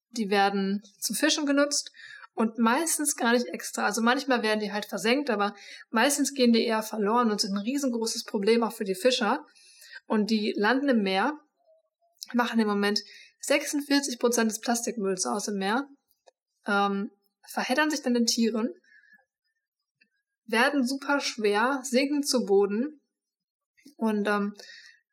die 0.10 0.30
werden 0.30 0.82
zum 1.00 1.16
Fischen 1.16 1.46
genutzt 1.46 1.92
und 2.34 2.58
meistens 2.58 3.16
gar 3.16 3.34
nicht 3.34 3.48
extra. 3.48 3.86
Also 3.86 4.02
manchmal 4.02 4.44
werden 4.44 4.60
die 4.60 4.74
halt 4.74 4.86
versenkt, 4.86 5.30
aber 5.30 5.56
meistens 5.90 6.34
gehen 6.34 6.54
die 6.54 6.66
eher 6.66 6.84
verloren 6.84 7.32
und 7.32 7.42
sind 7.42 7.54
ein 7.54 7.64
riesengroßes 7.64 8.24
Problem 8.24 8.64
auch 8.64 8.74
für 8.74 8.84
die 8.84 8.96
Fischer. 8.96 9.46
Und 10.08 10.30
die 10.30 10.54
landen 10.56 10.90
im 10.90 11.02
Meer, 11.02 11.40
machen 12.34 12.60
im 12.60 12.68
Moment 12.68 13.02
46 13.46 14.20
Prozent 14.20 14.52
des 14.52 14.60
Plastikmülls 14.60 15.26
aus 15.26 15.48
im 15.48 15.56
Meer, 15.58 15.88
ähm, 16.66 17.12
verheddern 17.48 17.90
sich 17.90 18.02
dann 18.02 18.16
in 18.16 18.26
Tieren, 18.26 18.74
werden 20.46 20.86
super 20.86 21.20
schwer, 21.20 21.82
sinken 21.84 22.24
zu 22.24 22.46
Boden 22.46 23.02
und 23.98 24.28
ähm, 24.28 24.56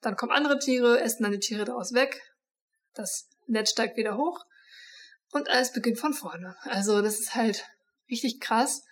dann 0.01 0.17
kommen 0.17 0.33
andere 0.33 0.59
Tiere, 0.59 1.01
essen 1.01 1.23
dann 1.23 1.33
die 1.33 1.39
Tiere 1.39 1.65
daraus 1.65 1.93
weg, 1.93 2.21
das 2.95 3.29
Netz 3.47 3.71
steigt 3.71 3.97
wieder 3.97 4.17
hoch 4.17 4.45
und 5.31 5.49
alles 5.49 5.73
beginnt 5.73 5.99
von 5.99 6.12
vorne. 6.12 6.57
Also 6.62 7.03
das 7.03 7.21
ist 7.21 7.35
halt 7.35 7.65
richtig 8.11 8.41
krass, 8.41 8.83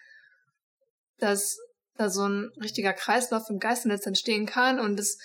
dass 1.18 1.58
da 1.96 2.08
so 2.08 2.26
ein 2.26 2.50
richtiger 2.60 2.92
Kreislauf 2.92 3.50
im 3.50 3.58
Geisternetz 3.58 4.06
entstehen 4.06 4.46
kann 4.46 4.80
und 4.80 4.98
es 4.98 5.18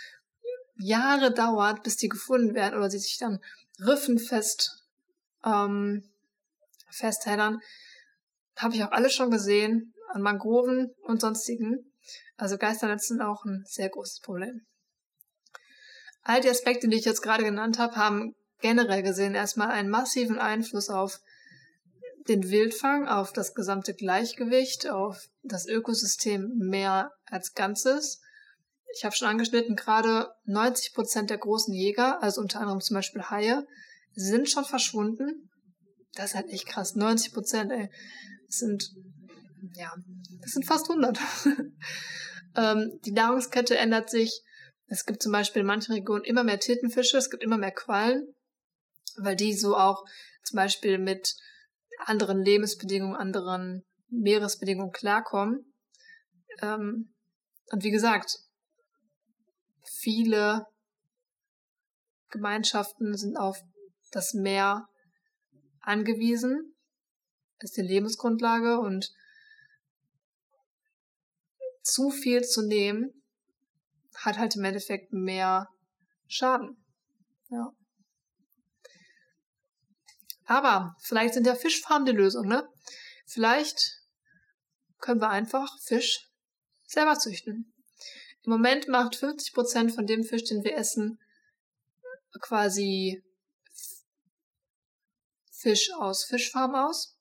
Jahre 0.78 1.34
dauert, 1.34 1.84
bis 1.84 1.96
die 1.96 2.10
gefunden 2.10 2.54
werden 2.54 2.78
oder 2.78 2.90
sie 2.90 3.00
sich 3.00 3.18
dann 3.18 3.40
riffenfest 3.80 4.84
ähm, 5.44 6.04
festheddern. 6.90 7.60
Habe 8.58 8.76
ich 8.76 8.84
auch 8.84 8.92
alle 8.92 9.10
schon 9.10 9.32
gesehen, 9.32 9.94
an 10.10 10.22
Mangroven 10.22 10.94
und 11.04 11.22
sonstigen. 11.22 11.92
Also 12.38 12.58
Geisternetze 12.58 13.08
sind 13.08 13.22
auch 13.22 13.44
ein 13.46 13.64
sehr 13.66 13.90
großes 13.90 14.22
Problem. 14.22 14.66
All 16.22 16.42
die 16.42 16.50
Aspekte, 16.50 16.88
die 16.88 16.98
ich 16.98 17.06
jetzt 17.06 17.22
gerade 17.22 17.44
genannt 17.44 17.78
habe, 17.78 17.96
haben 17.96 18.34
generell 18.62 19.04
gesehen 19.04 19.36
erstmal 19.36 19.70
einen 19.70 19.90
massiven 19.90 20.40
Einfluss 20.40 20.90
auf 20.90 21.20
den 22.28 22.50
Wildfang, 22.50 23.08
auf 23.08 23.32
das 23.32 23.54
gesamte 23.54 23.94
Gleichgewicht, 23.94 24.90
auf 24.90 25.28
das 25.44 25.68
Ökosystem 25.68 26.52
mehr 26.58 27.12
als 27.28 27.54
Ganzes. 27.54 28.22
Ich 28.94 29.04
habe 29.04 29.16
schon 29.16 29.28
angeschnitten, 29.28 29.76
gerade 29.76 30.30
90 30.46 30.94
Prozent 30.94 31.30
der 31.30 31.38
großen 31.38 31.74
Jäger, 31.74 32.22
also 32.22 32.42
unter 32.42 32.60
anderem 32.62 32.82
zum 32.82 32.96
Beispiel 32.96 33.24
Haie, 33.24 33.66
sind 34.14 34.50
schon 34.50 34.66
verschwunden. 34.66 35.50
Das 36.14 36.28
ist 36.28 36.36
halt 36.36 36.50
echt 36.50 36.68
krass. 36.68 36.96
90 36.96 37.34
Prozent, 37.34 37.72
ey. 37.72 37.90
Das 38.48 38.58
sind, 38.58 38.92
ja, 39.74 39.94
das 40.42 40.52
sind 40.52 40.66
fast 40.66 40.90
100. 40.90 41.20
ähm, 42.56 43.00
die 43.04 43.12
Nahrungskette 43.12 43.78
ändert 43.78 44.10
sich. 44.10 44.42
Es 44.88 45.06
gibt 45.06 45.22
zum 45.22 45.32
Beispiel 45.32 45.62
in 45.62 45.66
manchen 45.66 45.94
Regionen 45.94 46.24
immer 46.24 46.44
mehr 46.44 46.60
Tintenfische, 46.60 47.18
es 47.18 47.30
gibt 47.30 47.44
immer 47.44 47.58
mehr 47.58 47.72
Quallen 47.72 48.36
weil 49.18 49.36
die 49.36 49.54
so 49.54 49.76
auch 49.76 50.04
zum 50.44 50.58
Beispiel 50.58 50.98
mit 50.98 51.36
anderen 52.06 52.44
Lebensbedingungen, 52.44 53.16
anderen 53.16 53.86
Meeresbedingungen 54.10 54.92
klarkommen. 54.92 55.74
Ähm, 56.62 57.14
und 57.72 57.84
wie 57.84 57.92
gesagt, 57.92 58.38
viele 59.90 60.66
Gemeinschaften 62.30 63.16
sind 63.16 63.38
auf 63.38 63.62
das 64.12 64.34
Meer 64.34 64.88
angewiesen, 65.82 66.76
ist 67.60 67.78
die 67.78 67.82
Lebensgrundlage 67.82 68.80
und 68.80 69.14
zu 71.82 72.10
viel 72.10 72.44
zu 72.44 72.62
nehmen 72.66 73.22
hat 74.16 74.38
halt 74.38 74.56
im 74.56 74.64
Endeffekt 74.64 75.12
mehr 75.14 75.70
Schaden. 76.28 76.84
Ja. 77.50 77.72
Aber 80.46 80.96
vielleicht 81.02 81.34
sind 81.34 81.48
ja 81.48 81.56
Fischfarmen 81.56 82.06
die 82.06 82.12
Lösung, 82.12 82.48
ne? 82.48 82.68
Vielleicht 83.26 84.02
können 85.00 85.22
wir 85.22 85.30
einfach 85.30 85.70
Fisch 85.82 86.30
selber 86.84 87.18
züchten. 87.18 87.75
Im 88.46 88.52
Moment 88.52 88.88
macht 88.88 89.16
50% 89.16 89.94
von 89.94 90.06
dem 90.06 90.24
Fisch, 90.24 90.44
den 90.44 90.64
wir 90.64 90.78
essen, 90.78 91.20
quasi 92.42 93.24
Fisch 95.52 95.92
aus 95.94 96.26
Fischfarmen 96.26 96.76
aus. 96.76 97.18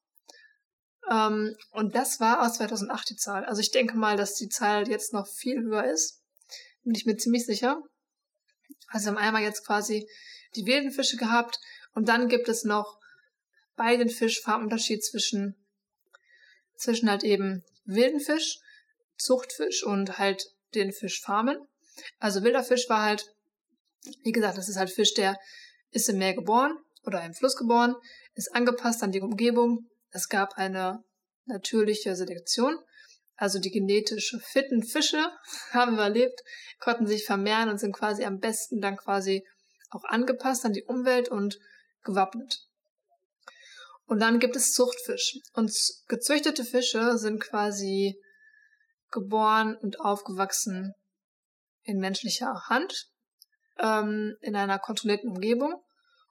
Ähm, 1.11 1.57
und 1.71 1.95
das 1.95 2.21
war 2.21 2.43
aus 2.43 2.55
2008 2.59 3.11
die 3.11 3.17
Zahl. 3.17 3.45
Also 3.45 3.61
ich 3.63 3.71
denke 3.71 3.97
mal, 3.97 4.17
dass 4.17 4.35
die 4.35 4.49
Zahl 4.49 4.89
jetzt 4.89 5.15
noch 5.15 5.27
viel 5.27 5.63
höher 5.63 5.85
ist. 5.85 6.21
Bin 6.83 6.95
ich 6.95 7.07
mir 7.07 7.17
ziemlich 7.17 7.47
sicher. 7.47 7.83
Also 8.89 9.09
haben 9.09 9.17
einmal 9.17 9.43
jetzt 9.43 9.65
quasi 9.65 10.07
die 10.57 10.67
wilden 10.67 10.93
Fische 10.93 11.17
gehabt 11.17 11.59
und 11.95 12.09
dann 12.09 12.29
gibt 12.29 12.49
es 12.49 12.65
noch 12.65 12.99
bei 13.77 13.97
den 13.97 14.11
Fischfarmen 14.11 14.65
Unterschied 14.65 15.03
zwischen, 15.03 15.57
zwischen 16.77 17.09
halt 17.09 17.25
eben 17.25 17.65
wilden 17.87 18.21
Fisch, 18.21 18.59
Zuchtfisch 19.17 19.85
und 19.85 20.19
halt 20.19 20.54
den 20.75 20.93
Fischfarmen. 20.93 21.59
Also 22.19 22.43
wilder 22.43 22.65
Fisch 22.65 22.89
war 22.89 23.03
halt, 23.03 23.27
wie 24.23 24.33
gesagt, 24.33 24.59
das 24.59 24.69
ist 24.69 24.77
halt 24.77 24.91
Fisch, 24.91 25.15
der 25.15 25.39
ist 25.91 26.09
im 26.09 26.19
Meer 26.19 26.35
geboren 26.35 26.77
oder 27.05 27.25
im 27.25 27.35
Fluss 27.35 27.57
geboren, 27.57 27.95
ist 28.35 28.55
angepasst 28.55 29.03
an 29.03 29.13
die 29.13 29.21
Umgebung. 29.21 29.89
Es 30.11 30.29
gab 30.29 30.55
eine 30.55 31.03
natürliche 31.47 32.17
Selektion. 32.17 32.79
Also 33.37 33.59
die 33.59 33.71
genetisch 33.71 34.37
fitten 34.43 34.83
Fische 34.83 35.31
haben 35.71 35.95
überlebt, 35.95 36.41
konnten 36.79 37.07
sich 37.07 37.25
vermehren 37.25 37.69
und 37.69 37.79
sind 37.79 37.93
quasi 37.93 38.25
am 38.25 38.39
besten 38.39 38.81
dann 38.81 38.97
quasi 38.97 39.45
auch 39.91 40.05
angepasst 40.05 40.65
an 40.65 40.73
die 40.73 40.85
Umwelt 40.85 41.29
und 41.29 41.59
gewappnet. 42.03 42.67
Und 44.07 44.21
dann 44.21 44.39
gibt 44.39 44.57
es 44.57 44.73
Zuchtfisch. 44.73 45.39
Und 45.55 45.73
gezüchtete 46.09 46.65
Fische 46.65 47.17
sind 47.17 47.41
quasi 47.41 48.21
geboren 49.15 49.77
und 49.81 50.01
aufgewachsen 50.01 50.93
in 51.85 51.99
menschlicher 51.99 52.69
Hand, 52.69 53.07
ähm, 53.79 54.37
in 54.43 54.57
einer 54.57 54.79
kontrollierten 54.79 55.31
Umgebung 55.31 55.83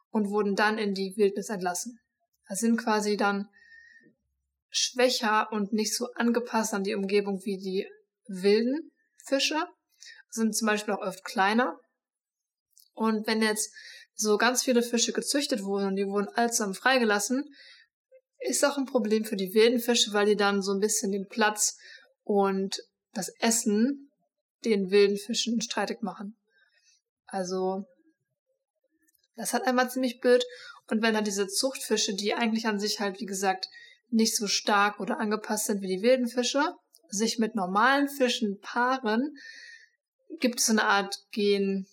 und 0.09 0.29
wurden 0.29 0.55
dann 0.55 0.77
in 0.77 0.93
die 0.93 1.13
Wildnis 1.17 1.49
entlassen. 1.49 1.99
Das 2.47 2.59
sind 2.59 2.77
quasi 2.77 3.17
dann 3.17 3.49
schwächer 4.69 5.51
und 5.51 5.73
nicht 5.73 5.95
so 5.95 6.07
angepasst 6.15 6.73
an 6.73 6.83
die 6.83 6.95
Umgebung 6.95 7.41
wie 7.43 7.57
die 7.57 7.87
wilden 8.27 8.91
Fische, 9.25 9.65
sind 10.29 10.55
zum 10.55 10.67
Beispiel 10.67 10.93
auch 10.93 11.01
oft 11.01 11.23
kleiner. 11.23 11.79
Und 12.93 13.27
wenn 13.27 13.41
jetzt 13.41 13.71
so 14.15 14.37
ganz 14.37 14.63
viele 14.63 14.83
Fische 14.83 15.13
gezüchtet 15.13 15.63
wurden 15.63 15.87
und 15.87 15.95
die 15.95 16.07
wurden 16.07 16.27
allsam 16.35 16.73
freigelassen, 16.73 17.43
ist 18.39 18.63
auch 18.65 18.77
ein 18.77 18.85
Problem 18.85 19.25
für 19.25 19.35
die 19.35 19.53
wilden 19.53 19.79
Fische, 19.79 20.13
weil 20.13 20.25
die 20.25 20.35
dann 20.35 20.61
so 20.61 20.73
ein 20.73 20.79
bisschen 20.79 21.11
den 21.11 21.27
Platz 21.27 21.77
und 22.23 22.81
das 23.13 23.29
Essen 23.39 24.09
den 24.65 24.91
wilden 24.91 25.17
Fischen 25.17 25.61
streitig 25.61 26.01
machen. 26.01 26.37
Also, 27.25 27.85
das 29.35 29.53
hat 29.53 29.67
einmal 29.67 29.89
ziemlich 29.89 30.19
blöd. 30.19 30.43
Und 30.89 31.01
wenn 31.01 31.13
dann 31.13 31.23
diese 31.23 31.47
Zuchtfische, 31.47 32.13
die 32.13 32.33
eigentlich 32.33 32.67
an 32.67 32.79
sich 32.79 32.99
halt, 32.99 33.19
wie 33.19 33.25
gesagt, 33.25 33.67
nicht 34.09 34.35
so 34.35 34.47
stark 34.47 34.99
oder 34.99 35.19
angepasst 35.19 35.65
sind 35.65 35.81
wie 35.81 35.95
die 35.95 36.03
wilden 36.03 36.27
Fische, 36.27 36.75
sich 37.09 37.39
mit 37.39 37.55
normalen 37.55 38.09
Fischen 38.09 38.59
paaren, 38.61 39.35
gibt 40.39 40.59
es 40.59 40.69
eine 40.69 40.85
Art 40.85 41.15
Gen, 41.31 41.87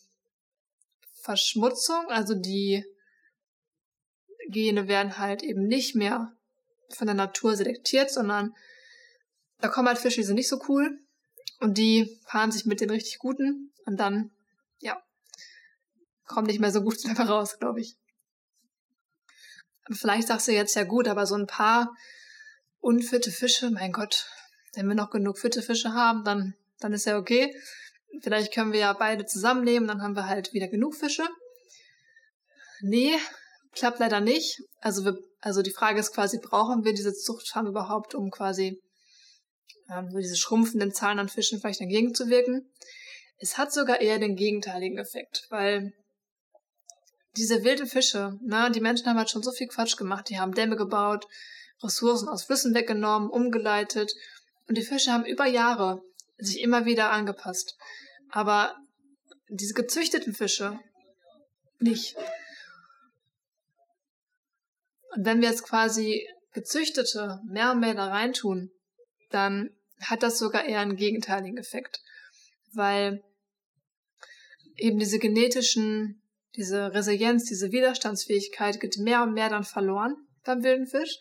Verschmutzung, 1.23 2.07
also 2.09 2.35
die 2.35 2.85
Gene 4.49 4.89
werden 4.89 5.19
halt 5.19 5.43
eben 5.43 5.67
nicht 5.67 5.95
mehr 5.95 6.33
von 6.91 7.07
der 7.07 7.15
Natur 7.15 7.57
selektiert, 7.57 8.11
sondern 8.11 8.55
da 9.61 9.69
kommen 9.69 9.89
halt 9.89 9.99
Fische, 9.99 10.21
die 10.21 10.27
sind 10.27 10.37
nicht 10.37 10.49
so 10.49 10.61
cool 10.69 10.99
und 11.61 11.79
die 11.79 12.21
paaren 12.27 12.53
sich 12.53 12.67
mit 12.67 12.81
den 12.81 12.91
richtig 12.91 13.19
guten 13.19 13.73
und 13.85 13.99
dann, 13.99 14.31
ja, 14.79 15.01
kommen 16.27 16.47
nicht 16.47 16.61
mehr 16.61 16.73
so 16.73 16.83
gut 16.83 16.97
dabei 17.05 17.25
raus, 17.25 17.59
glaube 17.59 17.81
ich. 17.81 17.97
Vielleicht 19.91 20.29
sagst 20.29 20.47
du 20.47 20.53
jetzt 20.53 20.77
ja 20.77 20.85
gut, 20.85 21.09
aber 21.09 21.27
so 21.27 21.35
ein 21.35 21.47
paar 21.47 21.93
unfitte 22.79 23.31
Fische, 23.31 23.71
mein 23.71 23.93
Gott, 23.93 24.27
wenn 24.75 24.87
wir 24.87 24.95
noch 24.95 25.11
genug 25.11 25.39
fitte 25.39 25.63
Fische 25.63 25.95
haben, 25.95 26.25
dann, 26.25 26.55
dann 26.79 26.93
ist 26.93 27.07
ja 27.07 27.19
okay. 27.19 27.55
Vielleicht 28.21 28.55
können 28.55 28.73
wir 28.73 28.81
ja 28.81 28.93
beide 28.93 29.27
zusammennehmen, 29.27 29.89
dann 29.89 30.03
haben 30.03 30.15
wir 30.15 30.27
halt 30.27 30.53
wieder 30.53 30.69
genug 30.69 30.95
Fische. 30.95 31.29
Nee, 32.81 33.17
klappt 33.73 33.99
leider 33.99 34.21
nicht. 34.21 34.61
Also, 34.81 35.05
wir, 35.05 35.19
also 35.41 35.63
die 35.63 35.73
Frage 35.73 36.01
ist 36.01 36.13
quasi, 36.15 36.39
brauchen 36.39 36.85
wir 36.85 36.95
diese 36.95 37.13
Zuchtfarm 37.13 37.67
überhaupt, 37.67 38.15
um 38.15 38.31
quasi 38.31 38.81
ähm, 39.91 40.09
diese 40.17 40.37
schrumpfenden 40.37 40.93
Zahlen 40.93 41.19
an 41.19 41.29
Fischen 41.29 41.61
vielleicht 41.61 41.81
dagegen 41.81 42.15
zu 42.15 42.29
wirken? 42.29 42.71
Es 43.39 43.59
hat 43.59 43.73
sogar 43.73 44.01
eher 44.01 44.19
den 44.19 44.37
gegenteiligen 44.37 44.99
Effekt, 44.99 45.47
weil 45.51 45.93
diese 47.37 47.65
wilden 47.65 47.87
Fische, 47.87 48.39
ne, 48.43 48.71
die 48.71 48.81
Menschen 48.81 49.07
haben 49.07 49.19
halt 49.19 49.31
schon 49.31 49.43
so 49.43 49.53
viel 49.53 49.69
Quatsch 49.69 49.97
gemacht. 49.97 50.29
Die 50.29 50.39
haben 50.39 50.53
Dämme 50.53 50.77
gebaut, 50.77 51.27
Ressourcen 51.83 52.29
aus 52.29 52.45
Flüssen 52.45 52.75
weggenommen, 52.75 53.31
umgeleitet. 53.31 54.13
Und 54.69 54.77
die 54.77 54.83
Fische 54.83 55.13
haben 55.13 55.25
über 55.25 55.47
Jahre 55.47 56.03
sich 56.39 56.61
immer 56.61 56.85
wieder 56.85 57.11
angepasst. 57.11 57.77
Aber 58.31 58.75
diese 59.49 59.75
gezüchteten 59.75 60.35
Fische 60.35 60.79
nicht. 61.79 62.17
Und 65.15 65.25
wenn 65.25 65.41
wir 65.41 65.49
jetzt 65.49 65.65
quasi 65.65 66.27
gezüchtete 66.53 67.41
mehr 67.47 67.73
und 67.73 67.81
mehr 67.81 67.95
da 67.95 68.09
reintun, 68.09 68.71
dann 69.31 69.71
hat 70.01 70.23
das 70.23 70.39
sogar 70.39 70.65
eher 70.65 70.81
einen 70.81 70.97
gegenteiligen 70.97 71.59
Effekt. 71.59 72.01
Weil 72.73 73.23
eben 74.77 74.99
diese 74.99 75.19
genetischen, 75.19 76.23
diese 76.57 76.93
Resilienz, 76.95 77.45
diese 77.45 77.73
Widerstandsfähigkeit 77.73 78.81
geht 78.81 78.99
mehr 78.99 79.23
und 79.23 79.35
mehr 79.35 79.49
dann 79.49 79.65
verloren 79.65 80.17
beim 80.45 80.63
wilden 80.63 80.87
Fisch. 80.87 81.19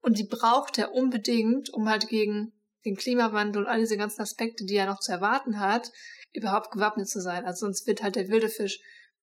Und 0.00 0.18
die 0.18 0.26
braucht 0.26 0.78
er 0.78 0.92
unbedingt, 0.92 1.70
um 1.70 1.88
halt 1.88 2.08
gegen 2.08 2.52
den 2.84 2.96
Klimawandel 2.96 3.62
und 3.62 3.68
all 3.68 3.80
diese 3.80 3.96
ganzen 3.96 4.20
Aspekte, 4.20 4.64
die 4.64 4.76
er 4.76 4.86
noch 4.86 5.00
zu 5.00 5.12
erwarten 5.12 5.58
hat, 5.58 5.90
überhaupt 6.32 6.70
gewappnet 6.72 7.08
zu 7.08 7.20
sein. 7.20 7.44
Also 7.44 7.66
sonst 7.66 7.86
wird 7.86 8.02
halt 8.02 8.16
der 8.16 8.28
wilde 8.28 8.48
Fisch 8.48 8.80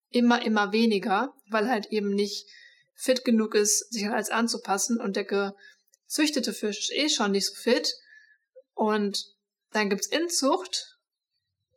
immer, 0.09 0.43
immer 0.43 0.71
weniger, 0.71 1.33
weil 1.49 1.69
halt 1.69 1.87
eben 1.87 2.09
nicht 2.09 2.47
fit 2.95 3.23
genug 3.23 3.55
ist, 3.55 3.91
sich 3.91 4.05
an 4.05 4.13
alles 4.13 4.29
anzupassen 4.29 4.99
und 4.99 5.15
der 5.15 5.25
gezüchtete 5.25 6.53
Fisch 6.53 6.89
ist 6.89 6.93
eh 6.93 7.09
schon 7.09 7.31
nicht 7.31 7.47
so 7.47 7.55
fit. 7.55 7.93
Und 8.73 9.25
dann 9.71 9.89
gibt's 9.89 10.07
Inzucht 10.07 10.97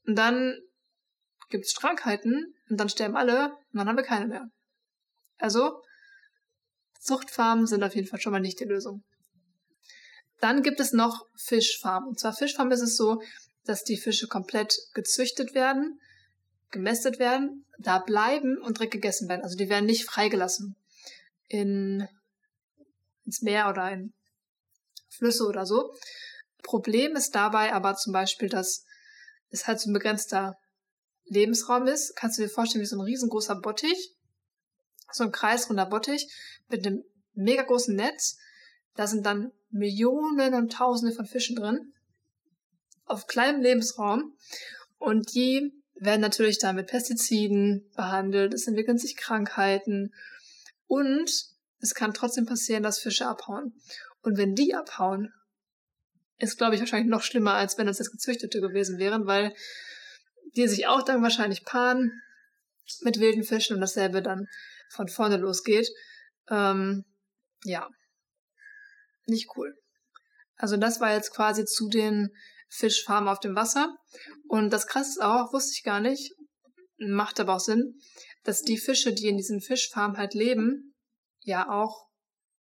und 0.07 0.17
dann 0.17 0.59
gibt's 1.51 1.75
Krankheiten 1.75 2.55
und 2.69 2.79
dann 2.79 2.89
sterben 2.89 3.17
alle 3.17 3.51
und 3.51 3.79
dann 3.79 3.89
haben 3.89 3.97
wir 3.97 4.05
keine 4.05 4.27
mehr. 4.27 4.49
Also, 5.39 5.83
Zuchtfarmen 7.01 7.67
sind 7.67 7.83
auf 7.83 7.95
jeden 7.95 8.09
Fall 8.09 8.21
schon 8.21 8.33
mal 8.33 8.41
nicht 8.41 8.61
die 8.61 8.65
Lösung. 8.65 9.05
Dann 10.41 10.63
gibt 10.63 10.81
es 10.81 10.93
noch 10.93 11.27
Fischfarmen. 11.37 12.09
Und 12.09 12.19
zwar 12.19 12.33
Fischfarmen 12.33 12.73
ist 12.73 12.83
es 12.83 12.97
so, 12.97 13.23
dass 13.65 13.85
die 13.85 13.97
Fische 13.97 14.27
komplett 14.27 14.77
gezüchtet 14.95 15.55
werden, 15.55 16.01
gemästet 16.71 17.19
werden, 17.19 17.65
da 17.79 17.99
bleiben 17.99 18.59
und 18.59 18.79
direkt 18.79 18.93
gegessen 18.93 19.29
werden. 19.29 19.43
Also 19.43 19.57
die 19.57 19.69
werden 19.69 19.87
nicht 19.87 20.05
freigelassen 20.05 20.77
in, 21.49 22.07
ins 23.25 23.43
Meer 23.43 23.69
oder 23.69 23.91
in 23.91 24.13
Flüsse 25.09 25.47
oder 25.47 25.67
so. 25.67 25.95
Problem 26.65 27.15
ist 27.15 27.35
dabei 27.35 27.73
aber 27.73 27.95
zum 27.95 28.13
Beispiel, 28.13 28.49
dass 28.49 28.85
es 29.51 29.69
halt 29.69 29.79
so 29.79 29.91
ein 29.91 29.93
begrenzter 29.93 30.57
Lebensraum 31.27 31.87
ist. 31.87 32.17
Kannst 32.17 32.39
du 32.39 32.43
dir 32.43 32.49
vorstellen, 32.49 32.83
wie 32.83 32.89
so 32.89 32.97
ein 32.97 33.03
riesengroßer 33.03 33.55
Bottich, 33.61 34.17
so 35.13 35.23
ein 35.23 35.31
kreisrunder 35.31 35.87
Bottich 35.87 36.27
mit 36.69 36.85
einem 36.85 37.05
mega 37.35 37.63
großen 37.63 37.95
Netz. 37.95 38.39
Da 38.97 39.07
sind 39.07 39.25
dann 39.25 39.53
Millionen 39.71 40.55
und 40.55 40.73
Tausende 40.73 41.15
von 41.15 41.27
Fischen 41.27 41.55
drin 41.55 41.93
auf 43.07 43.27
kleinem 43.27 43.61
Lebensraum 43.61 44.37
und 44.99 45.35
die 45.35 45.73
werden 45.95 46.21
natürlich 46.21 46.59
dann 46.59 46.77
mit 46.77 46.87
Pestiziden 46.87 47.91
behandelt, 47.95 48.55
es 48.55 48.67
entwickeln 48.67 48.99
sich 48.99 49.17
Krankheiten 49.17 50.13
und 50.87 51.31
es 51.81 51.95
kann 51.95 52.15
trotzdem 52.15 52.47
passieren, 52.47 52.83
dass 52.83 52.99
Fische 52.99 53.27
abhauen. 53.27 53.75
Und 54.23 54.39
wenn 54.39 54.55
die 54.55 54.75
abhauen, 54.75 55.33
ist, 56.39 56.59
glaube 56.59 56.75
ich, 56.75 56.81
wahrscheinlich 56.81 57.11
noch 57.11 57.23
schlimmer, 57.23 57.55
als 57.55 57.79
wenn 57.79 57.87
das 57.87 57.99
jetzt 57.99 58.11
Gezüchtete 58.11 58.61
gewesen 58.61 58.99
wären, 58.99 59.27
weil 59.27 59.55
die 60.57 60.69
sich 60.69 60.87
auch 60.87 61.03
dann 61.03 61.23
wahrscheinlich 61.23 61.65
paaren 61.65 62.23
mit 63.01 63.19
wilden 63.19 63.45
Fischen 63.45 63.75
und 63.75 63.81
dasselbe 63.81 64.23
dann 64.23 64.47
von 64.91 65.09
vorne 65.09 65.37
losgeht. 65.37 65.89
Ähm, 66.51 67.05
ja, 67.65 67.89
nicht 69.27 69.49
cool. 69.57 69.75
Also 70.57 70.77
das 70.77 71.01
war 71.01 71.15
jetzt 71.15 71.33
quasi 71.33 71.65
zu 71.65 71.89
den 71.89 72.31
Fischfarmen 72.69 73.29
auf 73.29 73.41
dem 73.41 73.55
Wasser. 73.55 73.97
Und 74.49 74.71
das 74.71 74.87
krasse 74.87 75.11
ist 75.11 75.23
auch, 75.23 75.53
wusste 75.53 75.73
ich 75.75 75.83
gar 75.83 76.01
nicht, 76.01 76.33
macht 76.99 77.41
aber 77.41 77.57
auch 77.57 77.61
Sinn, 77.61 77.99
dass 78.45 78.63
die 78.63 78.79
Fische, 78.79 79.13
die 79.13 79.29
in 79.29 79.37
diesen 79.37 79.61
Fischfarmen 79.61 80.17
halt 80.17 80.35
leben, 80.35 80.95
ja 81.41 81.69
auch 81.71 82.09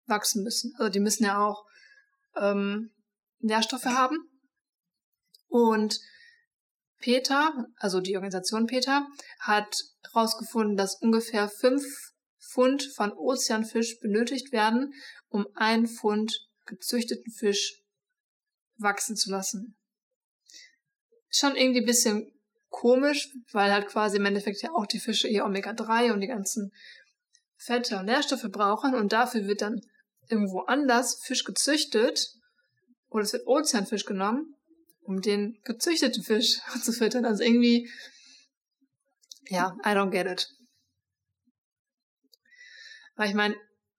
wachsen 0.05 0.43
müssen. 0.43 0.73
Also 0.77 0.89
die 0.89 0.99
müssen 0.99 1.25
ja 1.25 1.45
auch 1.45 1.65
ähm, 2.35 2.91
Nährstoffe 3.43 3.85
haben. 3.85 4.17
Und 5.47 5.99
Peter, 6.99 7.67
also 7.77 7.99
die 7.99 8.15
Organisation 8.15 8.65
Peter, 8.65 9.05
hat 9.39 9.75
herausgefunden, 10.11 10.77
dass 10.77 10.95
ungefähr 11.01 11.49
fünf 11.49 11.83
Pfund 12.39 12.83
von 12.95 13.11
Ozeanfisch 13.11 13.99
benötigt 13.99 14.51
werden, 14.51 14.93
um 15.27 15.47
ein 15.55 15.87
Pfund 15.87 16.47
gezüchteten 16.65 17.31
Fisch 17.31 17.81
wachsen 18.77 19.15
zu 19.15 19.31
lassen. 19.31 19.75
Schon 21.29 21.55
irgendwie 21.55 21.81
ein 21.81 21.85
bisschen 21.85 22.31
komisch, 22.69 23.29
weil 23.51 23.71
halt 23.71 23.87
quasi 23.87 24.17
im 24.17 24.25
Endeffekt 24.25 24.61
ja 24.61 24.71
auch 24.71 24.85
die 24.85 24.99
Fische 24.99 25.27
ihr 25.27 25.45
Omega-3 25.45 26.13
und 26.13 26.21
die 26.21 26.27
ganzen 26.27 26.71
Fette 27.57 27.99
und 27.99 28.05
Nährstoffe 28.05 28.49
brauchen 28.51 28.95
und 28.95 29.13
dafür 29.13 29.47
wird 29.47 29.61
dann 29.61 29.81
irgendwo 30.29 30.61
anders 30.61 31.19
Fisch 31.23 31.43
gezüchtet 31.43 32.33
oder 33.13 33.23
es 33.23 33.33
wird 33.33 33.47
Ozeanfisch 33.47 34.05
genommen, 34.05 34.55
um 35.03 35.21
den 35.21 35.59
gezüchteten 35.63 36.23
Fisch 36.23 36.59
zu 36.83 36.91
füttern. 36.91 37.25
Also 37.25 37.43
irgendwie, 37.43 37.89
ja, 39.47 39.77
I 39.85 39.89
don't 39.89 40.09
get 40.09 40.27
it. 40.27 40.49
Weil 43.15 43.29
ich 43.29 43.35
meine, 43.35 43.55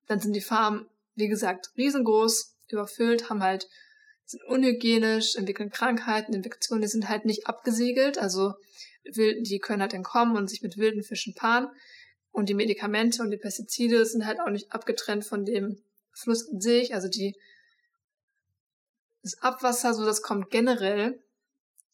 dann 0.09 0.21
sind 0.21 0.35
die 0.35 0.41
Farmen, 0.41 0.89
wie 1.15 1.29
gesagt, 1.29 1.71
riesengroß, 1.77 2.57
überfüllt, 2.69 3.31
haben 3.31 3.43
halt, 3.43 3.69
sind 4.25 4.43
unhygienisch, 4.45 5.37
entwickeln 5.37 5.71
Krankheiten, 5.71 6.35
Infektionen, 6.35 6.83
die 6.83 6.89
sind 6.89 7.09
halt 7.09 7.25
nicht 7.25 7.47
abgesiegelt, 7.47 8.19
also 8.19 8.55
die 9.05 9.59
können 9.61 9.83
halt 9.83 9.93
entkommen 9.93 10.37
und 10.37 10.49
sich 10.49 10.63
mit 10.63 10.79
wilden 10.79 11.03
Fischen 11.03 11.35
paaren. 11.35 11.69
Und 12.33 12.49
die 12.49 12.55
Medikamente 12.55 13.23
und 13.23 13.31
die 13.31 13.37
Pestizide 13.37 14.05
sind 14.07 14.27
halt 14.27 14.41
auch 14.41 14.51
nicht 14.51 14.73
abgetrennt 14.73 15.25
von 15.25 15.45
dem 15.45 15.79
Fluss 16.13 16.49
an 16.51 16.61
sich. 16.61 16.95
Also 16.95 17.07
die, 17.07 17.37
das 19.25 19.41
Abwasser, 19.41 19.95
so 19.95 20.05
das 20.05 20.23
kommt 20.23 20.51
generell 20.51 21.19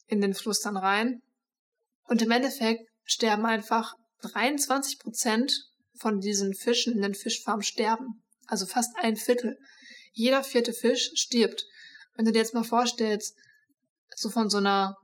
in 0.09 0.21
den 0.21 0.35
Fluss 0.35 0.61
dann 0.61 0.77
rein. 0.77 1.23
Und 2.09 2.21
im 2.23 2.31
Endeffekt 2.33 2.83
sterben 3.05 3.47
einfach 3.47 3.95
23 4.23 4.99
Prozent 4.99 5.53
von 5.97 6.19
diesen 6.19 6.55
Fischen 6.55 6.93
in 6.93 7.03
den 7.03 7.15
Fischfarmen 7.15 7.63
sterben. 7.63 8.23
Also 8.49 8.67
fast 8.67 8.91
ein 8.97 9.17
Viertel. 9.17 9.57
Jeder 10.13 10.43
vierte 10.43 10.73
Fisch 10.73 11.13
stirbt. 11.15 11.65
Wenn 12.17 12.25
du 12.25 12.33
dir 12.33 12.41
jetzt 12.41 12.55
mal 12.55 12.65
vorstellst, 12.65 13.37
so 14.17 14.29
von 14.29 14.51
so 14.51 14.59
einer 14.59 14.97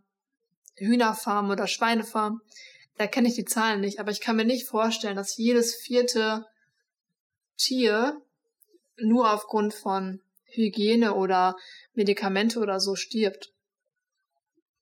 Hühnerfarm 0.78 1.48
oder 1.50 1.68
Schweinefarm, 1.68 2.40
da 2.98 3.06
kenne 3.06 3.28
ich 3.28 3.36
die 3.36 3.44
Zahlen 3.44 3.80
nicht, 3.80 4.00
aber 4.00 4.10
ich 4.10 4.20
kann 4.20 4.36
mir 4.36 4.44
nicht 4.44 4.66
vorstellen, 4.66 5.16
dass 5.16 5.36
jedes 5.36 5.76
vierte 5.76 6.44
Tier 7.56 8.20
nur 8.96 9.32
aufgrund 9.32 9.74
von 9.74 10.20
Hygiene 10.56 11.14
oder 11.14 11.56
Medikamente 11.94 12.58
oder 12.58 12.80
so 12.80 12.94
stirbt. 12.94 13.52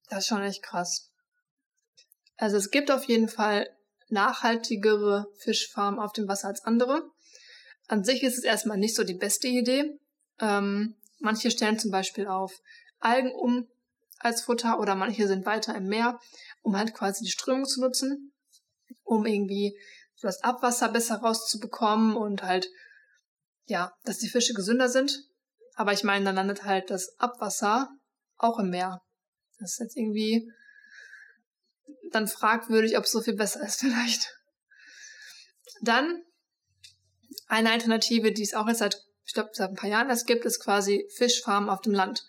Das 0.08 0.20
ist 0.20 0.26
schon 0.28 0.42
echt 0.42 0.62
krass. 0.62 1.10
Also 2.36 2.56
es 2.56 2.70
gibt 2.70 2.90
auf 2.90 3.04
jeden 3.04 3.28
Fall 3.28 3.68
nachhaltigere 4.08 5.26
Fischfarmen 5.38 6.00
auf 6.00 6.12
dem 6.12 6.28
Wasser 6.28 6.48
als 6.48 6.64
andere. 6.64 7.02
An 7.88 8.04
sich 8.04 8.22
ist 8.22 8.38
es 8.38 8.44
erstmal 8.44 8.78
nicht 8.78 8.94
so 8.94 9.04
die 9.04 9.14
beste 9.14 9.48
Idee. 9.48 9.98
Ähm, 10.40 10.96
manche 11.18 11.50
stellen 11.50 11.78
zum 11.78 11.90
Beispiel 11.90 12.26
auf 12.26 12.60
Algen 12.98 13.32
um 13.32 13.68
als 14.18 14.42
Futter 14.42 14.80
oder 14.80 14.94
manche 14.94 15.26
sind 15.26 15.44
weiter 15.44 15.74
im 15.74 15.86
Meer, 15.86 16.18
um 16.62 16.76
halt 16.76 16.94
quasi 16.94 17.24
die 17.24 17.30
Strömung 17.30 17.66
zu 17.66 17.80
nutzen, 17.80 18.32
um 19.02 19.26
irgendwie 19.26 19.78
das 20.22 20.42
Abwasser 20.42 20.88
besser 20.88 21.16
rauszubekommen 21.16 22.16
und 22.16 22.42
halt, 22.42 22.68
ja, 23.66 23.92
dass 24.04 24.18
die 24.18 24.28
Fische 24.28 24.54
gesünder 24.54 24.88
sind. 24.88 25.28
Aber 25.74 25.92
ich 25.92 26.04
meine, 26.04 26.24
dann 26.24 26.36
landet 26.36 26.64
halt 26.64 26.90
das 26.90 27.18
Abwasser 27.18 27.88
auch 28.36 28.58
im 28.58 28.70
Meer. 28.70 29.02
Das 29.58 29.72
ist 29.72 29.80
jetzt 29.80 29.96
irgendwie 29.96 30.50
dann 32.10 32.28
fragwürdig, 32.28 32.96
ob 32.96 33.04
es 33.04 33.12
so 33.12 33.20
viel 33.20 33.34
besser 33.34 33.60
ist 33.66 33.80
vielleicht. 33.80 34.38
Dann 35.82 36.22
eine 37.46 37.70
Alternative, 37.70 38.32
die 38.32 38.42
es 38.42 38.54
auch 38.54 38.68
jetzt 38.68 38.78
seit, 38.78 39.02
ich 39.26 39.34
glaube, 39.34 39.50
seit 39.52 39.70
ein 39.70 39.76
paar 39.76 39.90
Jahren 39.90 40.08
erst 40.08 40.26
gibt, 40.26 40.44
ist 40.44 40.60
quasi 40.60 41.08
Fischfarmen 41.16 41.68
auf 41.68 41.80
dem 41.80 41.92
Land. 41.92 42.24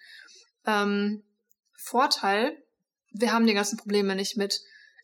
Ähm, 0.66 1.24
Vorteil, 1.78 2.58
wir 3.12 3.32
haben 3.32 3.48
die 3.48 3.54
ganzen 3.54 3.78
Probleme 3.78 4.16
nicht 4.16 4.38
mit 4.38 4.60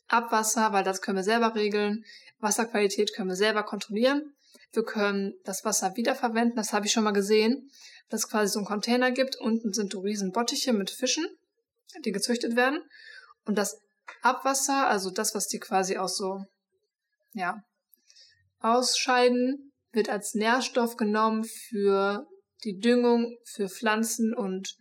Abwasser, 0.07 0.73
weil 0.73 0.83
das 0.83 1.01
können 1.01 1.17
wir 1.17 1.23
selber 1.23 1.55
regeln. 1.55 2.03
Wasserqualität 2.39 3.13
können 3.13 3.29
wir 3.29 3.35
selber 3.35 3.63
kontrollieren. 3.63 4.33
Wir 4.73 4.83
können 4.83 5.33
das 5.43 5.65
Wasser 5.65 5.95
wiederverwenden, 5.95 6.55
das 6.55 6.73
habe 6.73 6.85
ich 6.85 6.91
schon 6.91 7.03
mal 7.03 7.11
gesehen, 7.11 7.69
dass 8.09 8.21
es 8.21 8.29
quasi 8.29 8.53
so 8.53 8.59
einen 8.59 8.67
Container 8.67 9.11
gibt. 9.11 9.35
Unten 9.37 9.73
sind 9.73 9.95
riesen 9.95 10.31
Bottiche 10.31 10.73
mit 10.73 10.89
Fischen, 10.89 11.25
die 12.05 12.11
gezüchtet 12.11 12.55
werden. 12.55 12.81
Und 13.45 13.57
das 13.57 13.77
Abwasser, 14.21 14.87
also 14.87 15.09
das, 15.09 15.35
was 15.35 15.47
die 15.47 15.59
quasi 15.59 15.97
auch 15.97 16.09
so, 16.09 16.43
ja, 17.33 17.63
ausscheiden, 18.59 19.71
wird 19.91 20.09
als 20.09 20.35
Nährstoff 20.35 20.95
genommen 20.95 21.43
für 21.43 22.25
die 22.63 22.77
Düngung 22.77 23.35
für 23.45 23.67
Pflanzen 23.67 24.33
und 24.33 24.75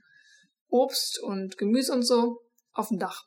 Obst 0.69 1.21
und 1.21 1.59
Gemüse 1.59 1.93
und 1.93 2.03
so 2.03 2.41
auf 2.73 2.89
dem 2.89 2.99
Dach. 2.99 3.25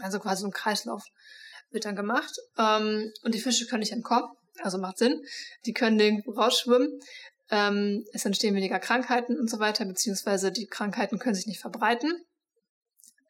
Also 0.00 0.18
quasi 0.18 0.42
so 0.42 0.48
ein 0.48 0.52
Kreislauf 0.52 1.04
wird 1.70 1.84
dann 1.84 1.96
gemacht. 1.96 2.32
Ähm, 2.58 3.10
und 3.22 3.34
die 3.34 3.40
Fische 3.40 3.66
können 3.66 3.80
nicht 3.80 3.92
entkommen, 3.92 4.28
also 4.60 4.78
macht 4.78 4.98
Sinn. 4.98 5.24
Die 5.64 5.72
können 5.72 5.96
nirgendwo 5.96 6.32
rausschwimmen. 6.32 7.00
Ähm, 7.50 8.04
es 8.12 8.24
entstehen 8.24 8.54
weniger 8.54 8.78
Krankheiten 8.78 9.38
und 9.38 9.50
so 9.50 9.58
weiter, 9.58 9.84
beziehungsweise 9.84 10.52
die 10.52 10.66
Krankheiten 10.66 11.18
können 11.18 11.34
sich 11.34 11.46
nicht 11.46 11.60
verbreiten. 11.60 12.24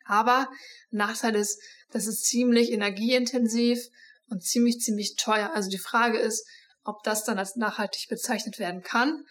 Aber 0.05 0.49
Nachteil 0.91 1.35
ist, 1.35 1.61
das 1.91 2.07
ist 2.07 2.25
ziemlich 2.25 2.73
energieintensiv 2.73 3.89
und 4.29 4.43
ziemlich, 4.43 4.81
ziemlich 4.81 5.17
teuer. 5.17 5.53
Also 5.55 5.71
die 5.71 5.79
Frage 5.79 6.19
ist, 6.19 6.47
ob 6.85 7.03
das 7.05 7.25
dann 7.25 7.39
als 7.39 7.57
nachhaltig 7.57 8.09
bezeichnet 8.09 8.59
werden 8.59 8.83
kann. 8.83 9.25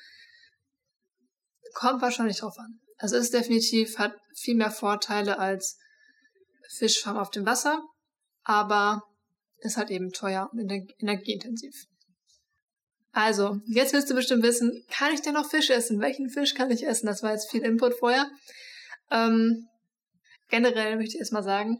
Kommt 1.74 2.02
wahrscheinlich 2.02 2.40
drauf 2.40 2.58
an. 2.58 2.80
Also 2.98 3.16
ist 3.16 3.34
definitiv, 3.34 3.98
hat 3.98 4.16
viel 4.36 4.56
mehr 4.56 4.72
Vorteile 4.72 5.40
als 5.40 5.78
Fischfarm 6.70 7.18
auf 7.18 7.32
dem 7.32 7.46
Wasser, 7.46 7.82
aber 8.44 9.04
ist 9.62 9.78
halt 9.78 9.90
eben 9.90 10.12
teuer 10.12 10.50
und 10.52 10.60
energieintensiv. 11.00 11.88
Also, 13.14 13.60
jetzt 13.66 13.94
willst 13.94 14.10
du 14.10 14.16
bestimmt 14.16 14.44
wissen, 14.44 14.86
kann 14.90 15.14
ich 15.14 15.22
denn 15.22 15.34
noch 15.34 15.50
Fisch 15.50 15.70
essen? 15.70 16.00
Welchen 16.00 16.30
Fisch 16.30 16.54
kann 16.54 16.72
ich 16.72 16.86
essen? 16.86 17.08
Das 17.08 17.24
war 17.24 17.32
jetzt 17.32 17.50
viel 17.50 17.62
Input 17.64 17.94
vorher. 17.96 18.30
Ähm, 19.10 19.68
generell 20.50 20.96
möchte 20.96 21.16
ich 21.16 21.20
erstmal 21.20 21.44
sagen, 21.44 21.80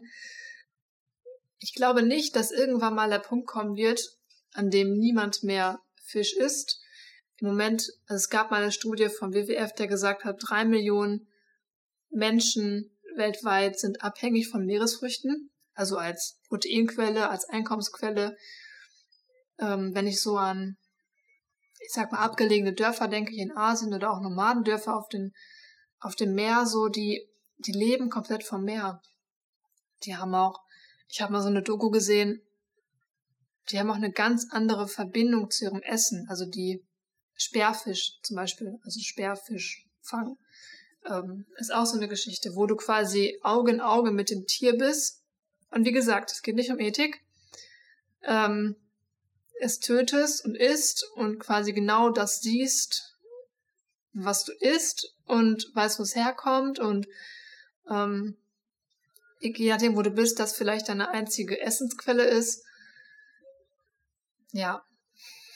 ich 1.58 1.74
glaube 1.74 2.02
nicht, 2.02 2.36
dass 2.36 2.50
irgendwann 2.50 2.94
mal 2.94 3.08
der 3.08 3.20
Punkt 3.20 3.46
kommen 3.46 3.76
wird, 3.76 4.18
an 4.52 4.70
dem 4.70 4.92
niemand 4.98 5.42
mehr 5.42 5.80
Fisch 6.04 6.34
isst. 6.34 6.80
Im 7.38 7.48
Moment, 7.48 7.88
also 8.06 8.16
es 8.16 8.28
gab 8.28 8.50
mal 8.50 8.62
eine 8.62 8.72
Studie 8.72 9.08
vom 9.08 9.32
WWF, 9.32 9.72
der 9.72 9.86
gesagt 9.86 10.24
hat, 10.24 10.36
drei 10.40 10.64
Millionen 10.64 11.28
Menschen 12.10 12.90
weltweit 13.16 13.78
sind 13.78 14.02
abhängig 14.02 14.48
von 14.48 14.66
Meeresfrüchten, 14.66 15.51
also 15.74 15.96
als 15.96 16.38
Proteinquelle, 16.48 17.28
als 17.28 17.48
Einkommensquelle. 17.48 18.36
Ähm, 19.58 19.94
wenn 19.94 20.06
ich 20.06 20.20
so 20.20 20.36
an, 20.36 20.76
ich 21.84 21.92
sag 21.92 22.12
mal, 22.12 22.18
abgelegene 22.18 22.72
Dörfer 22.72 23.08
denke, 23.08 23.32
hier 23.32 23.44
in 23.44 23.56
Asien 23.56 23.94
oder 23.94 24.10
auch 24.10 24.20
Nomadendörfer 24.20 24.96
auf, 24.96 25.08
den, 25.08 25.32
auf 26.00 26.14
dem 26.14 26.34
Meer, 26.34 26.66
so, 26.66 26.88
die, 26.88 27.26
die 27.58 27.72
leben 27.72 28.10
komplett 28.10 28.44
vom 28.44 28.64
Meer. 28.64 29.00
Die 30.04 30.16
haben 30.16 30.34
auch, 30.34 30.58
ich 31.08 31.20
habe 31.20 31.32
mal 31.32 31.42
so 31.42 31.48
eine 31.48 31.62
Doku 31.62 31.90
gesehen, 31.90 32.42
die 33.70 33.78
haben 33.78 33.90
auch 33.90 33.96
eine 33.96 34.10
ganz 34.10 34.48
andere 34.50 34.88
Verbindung 34.88 35.50
zu 35.50 35.64
ihrem 35.64 35.82
Essen. 35.82 36.26
Also 36.28 36.46
die 36.46 36.84
Sperrfisch 37.34 38.18
zum 38.22 38.36
Beispiel, 38.36 38.78
also 38.84 39.00
Sperrfischfang, 39.00 40.36
ähm, 41.06 41.46
ist 41.56 41.72
auch 41.72 41.86
so 41.86 41.96
eine 41.96 42.08
Geschichte, 42.08 42.54
wo 42.54 42.66
du 42.66 42.76
quasi 42.76 43.38
Auge 43.42 43.72
in 43.72 43.80
Auge 43.80 44.10
mit 44.10 44.30
dem 44.30 44.46
Tier 44.46 44.76
bist. 44.76 45.21
Und 45.72 45.84
wie 45.86 45.92
gesagt, 45.92 46.30
es 46.30 46.42
geht 46.42 46.54
nicht 46.54 46.70
um 46.70 46.78
Ethik. 46.78 47.22
Ähm, 48.22 48.76
es 49.60 49.80
tötest 49.80 50.44
und 50.44 50.56
isst 50.56 51.04
und 51.14 51.38
quasi 51.38 51.72
genau 51.72 52.10
das 52.10 52.40
siehst, 52.40 53.16
was 54.12 54.44
du 54.44 54.52
isst 54.52 55.16
und 55.24 55.70
weißt, 55.74 55.98
wo 55.98 56.02
es 56.02 56.14
herkommt 56.14 56.78
und 56.78 57.06
ähm, 57.88 58.36
je 59.40 59.70
nachdem, 59.70 59.96
wo 59.96 60.02
du 60.02 60.10
bist, 60.10 60.38
das 60.38 60.54
vielleicht 60.54 60.88
deine 60.88 61.10
einzige 61.10 61.60
Essensquelle 61.60 62.24
ist. 62.24 62.64
Ja, 64.52 64.84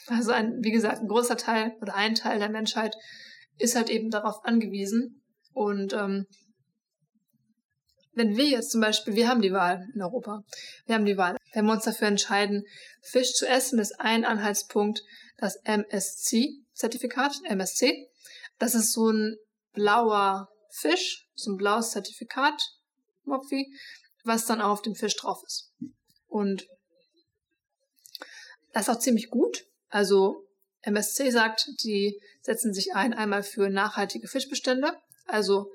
also 0.07 0.31
ein, 0.31 0.63
wie 0.63 0.71
gesagt, 0.71 1.01
ein 1.01 1.07
großer 1.07 1.37
Teil 1.37 1.75
oder 1.81 1.95
ein 1.95 2.15
Teil 2.15 2.39
der 2.39 2.49
Menschheit 2.49 2.95
ist 3.57 3.75
halt 3.75 3.89
eben 3.89 4.09
darauf 4.09 4.43
angewiesen. 4.45 5.21
Und 5.53 5.93
ähm, 5.93 6.27
wenn 8.17 8.35
wir 8.35 8.45
jetzt 8.45 8.71
zum 8.71 8.81
Beispiel, 8.81 9.15
wir 9.15 9.29
haben 9.29 9.41
die 9.41 9.53
Wahl 9.53 9.87
in 9.93 10.01
Europa, 10.01 10.43
wir 10.85 10.95
haben 10.95 11.05
die 11.05 11.17
Wahl, 11.17 11.37
wenn 11.53 11.65
wir 11.65 11.73
uns 11.73 11.85
dafür 11.85 12.07
entscheiden, 12.07 12.65
Fisch 13.01 13.33
zu 13.33 13.47
essen, 13.47 13.79
ist 13.79 13.99
ein 13.99 14.25
Anhaltspunkt 14.25 15.03
das 15.37 15.57
MSC-Zertifikat, 15.63 17.39
MSC. 17.43 18.09
Das 18.57 18.73
ist 18.73 18.91
so 18.91 19.11
ein 19.11 19.37
blauer 19.73 20.49
Fisch, 20.71 21.29
so 21.35 21.51
ein 21.51 21.57
blaues 21.57 21.91
Zertifikat, 21.91 22.59
Mopfi, 23.23 23.71
was 24.23 24.47
dann 24.47 24.61
auf 24.61 24.81
dem 24.81 24.95
Fisch 24.95 25.15
drauf 25.15 25.43
ist. 25.45 25.71
Und 26.27 26.67
das 28.73 28.87
ist 28.87 28.89
auch 28.89 28.99
ziemlich 28.99 29.29
gut. 29.29 29.65
Also 29.89 30.47
MSC 30.81 31.29
sagt, 31.29 31.67
die 31.83 32.19
setzen 32.41 32.73
sich 32.73 32.95
ein 32.95 33.13
einmal 33.13 33.43
für 33.43 33.69
nachhaltige 33.69 34.27
Fischbestände. 34.27 34.97
Also 35.27 35.71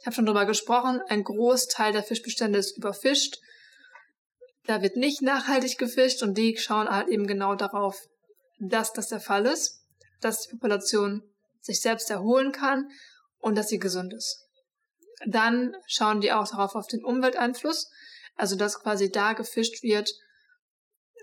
ich 0.00 0.06
habe 0.06 0.14
schon 0.14 0.24
drüber 0.24 0.46
gesprochen, 0.46 1.02
ein 1.08 1.24
Großteil 1.24 1.92
der 1.92 2.02
Fischbestände 2.02 2.58
ist 2.58 2.76
überfischt. 2.76 3.38
Da 4.64 4.80
wird 4.80 4.96
nicht 4.96 5.20
nachhaltig 5.20 5.76
gefischt 5.76 6.22
und 6.22 6.38
die 6.38 6.56
schauen 6.56 6.88
halt 6.88 7.08
eben 7.08 7.26
genau 7.26 7.54
darauf, 7.54 8.08
dass 8.58 8.94
das 8.94 9.08
der 9.08 9.20
Fall 9.20 9.44
ist, 9.44 9.84
dass 10.20 10.42
die 10.42 10.52
Population 10.52 11.22
sich 11.60 11.82
selbst 11.82 12.10
erholen 12.10 12.50
kann 12.50 12.88
und 13.40 13.58
dass 13.58 13.68
sie 13.68 13.78
gesund 13.78 14.14
ist. 14.14 14.46
Dann 15.26 15.76
schauen 15.86 16.22
die 16.22 16.32
auch 16.32 16.48
darauf 16.48 16.74
auf 16.74 16.86
den 16.86 17.04
Umwelteinfluss, 17.04 17.90
also 18.36 18.56
dass 18.56 18.80
quasi 18.80 19.10
da 19.10 19.34
gefischt 19.34 19.82
wird, 19.82 20.10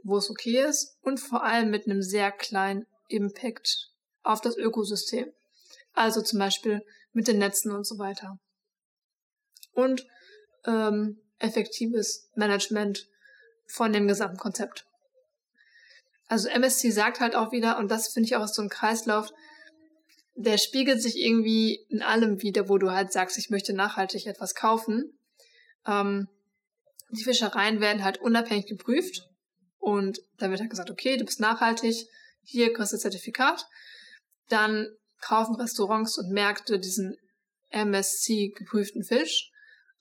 wo 0.04 0.18
es 0.18 0.30
okay 0.30 0.64
ist 0.64 0.98
und 1.02 1.20
vor 1.20 1.44
allem 1.44 1.72
mit 1.72 1.88
einem 1.88 2.04
sehr 2.04 2.32
kleinen 2.32 2.86
Impact 3.08 3.90
auf 4.22 4.40
das 4.42 4.56
Ökosystem. 4.56 5.32
Also 5.94 6.22
zum 6.22 6.38
Beispiel 6.38 6.86
mit 7.12 7.28
den 7.28 7.40
Netzen 7.40 7.72
und 7.72 7.88
so 7.88 7.98
weiter. 7.98 8.38
Und 9.78 10.08
ähm, 10.66 11.22
effektives 11.38 12.32
Management 12.34 13.08
von 13.68 13.94
dem 13.94 14.08
gesamten 14.08 14.38
Konzept. 14.38 14.88
Also 16.28 16.50
MSC 16.50 16.90
sagt 16.90 17.20
halt 17.20 17.36
auch 17.36 17.52
wieder, 17.52 17.78
und 17.78 17.92
das 17.92 18.08
finde 18.08 18.26
ich 18.26 18.36
auch 18.36 18.48
so 18.48 18.64
ein 18.64 18.70
Kreislauf, 18.70 19.30
der 20.34 20.58
spiegelt 20.58 21.00
sich 21.00 21.16
irgendwie 21.18 21.86
in 21.90 22.02
allem 22.02 22.42
wieder, 22.42 22.70
wo 22.70 22.80
du 22.80 22.90
halt 22.90 23.12
sagst, 23.12 23.38
ich 23.38 23.52
möchte 23.52 23.74
nachhaltig 23.74 24.26
etwas 24.26 24.56
kaufen. 24.56 25.16
Ähm, 25.86 26.28
die 27.12 27.24
Fischereien 27.24 27.80
werden 27.80 28.04
halt 28.04 28.18
unabhängig 28.20 28.66
geprüft 28.66 29.30
und 29.78 30.20
dann 30.40 30.50
wird 30.50 30.62
halt 30.62 30.72
gesagt, 30.72 30.90
okay, 30.90 31.18
du 31.18 31.26
bist 31.26 31.40
nachhaltig, 31.40 32.08
hier 32.42 32.74
kriegst 32.74 32.94
du 32.94 32.98
Zertifikat. 32.98 33.68
Dann 34.50 34.88
kaufen 35.22 35.56
Restaurants 35.56 36.18
und 36.18 36.32
Märkte 36.32 36.80
diesen 36.80 37.16
MSC 37.70 38.54
geprüften 38.56 39.04
Fisch. 39.04 39.52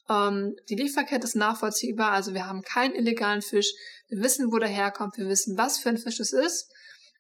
Ähm, 0.09 0.57
die 0.69 0.77
Lieferkette 0.77 1.27
ist 1.27 1.37
nachvollziehbar, 1.37 2.13
also 2.13 2.35
wir 2.35 2.47
haben 2.47 2.63
keinen 2.63 2.95
illegalen 2.95 3.43
Fisch. 3.43 3.73
Wir 4.09 4.23
wissen, 4.23 4.53
wo 4.53 4.59
der 4.59 4.69
herkommt, 4.69 5.17
wir 5.19 5.29
wissen, 5.29 5.57
was 5.57 5.79
für 5.79 5.89
ein 5.89 5.99
Fisch 5.99 6.21
es 6.21 6.33
ist. 6.33 6.73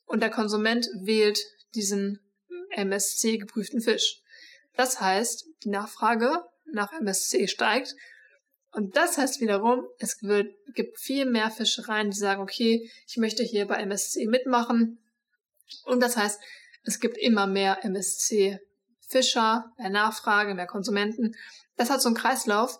Und 0.04 0.20
der 0.20 0.30
Konsument 0.30 0.86
wählt 1.02 1.38
diesen 1.74 2.20
MSC 2.70 3.38
geprüften 3.38 3.80
Fisch. 3.80 4.20
Das 4.76 5.00
heißt, 5.00 5.46
die 5.64 5.70
Nachfrage 5.70 6.44
nach 6.72 6.92
MSC 6.92 7.48
steigt. 7.48 7.94
Und 8.72 8.96
das 8.96 9.16
heißt 9.16 9.40
wiederum, 9.40 9.86
es 9.98 10.22
wird, 10.22 10.54
gibt 10.74 11.00
viel 11.00 11.24
mehr 11.24 11.50
Fischereien, 11.50 12.10
die 12.10 12.18
sagen, 12.18 12.42
okay, 12.42 12.90
ich 13.06 13.16
möchte 13.16 13.42
hier 13.42 13.66
bei 13.66 13.76
MSC 13.76 14.26
mitmachen. 14.26 14.98
Und 15.84 16.00
das 16.00 16.16
heißt, 16.16 16.38
es 16.84 17.00
gibt 17.00 17.16
immer 17.16 17.46
mehr 17.46 17.84
MSC-Fischer, 19.06 19.72
mehr 19.78 19.90
Nachfrage, 19.90 20.54
mehr 20.54 20.66
Konsumenten. 20.66 21.34
Das 21.76 21.90
hat 21.90 22.02
so 22.02 22.08
einen 22.08 22.16
Kreislauf. 22.16 22.78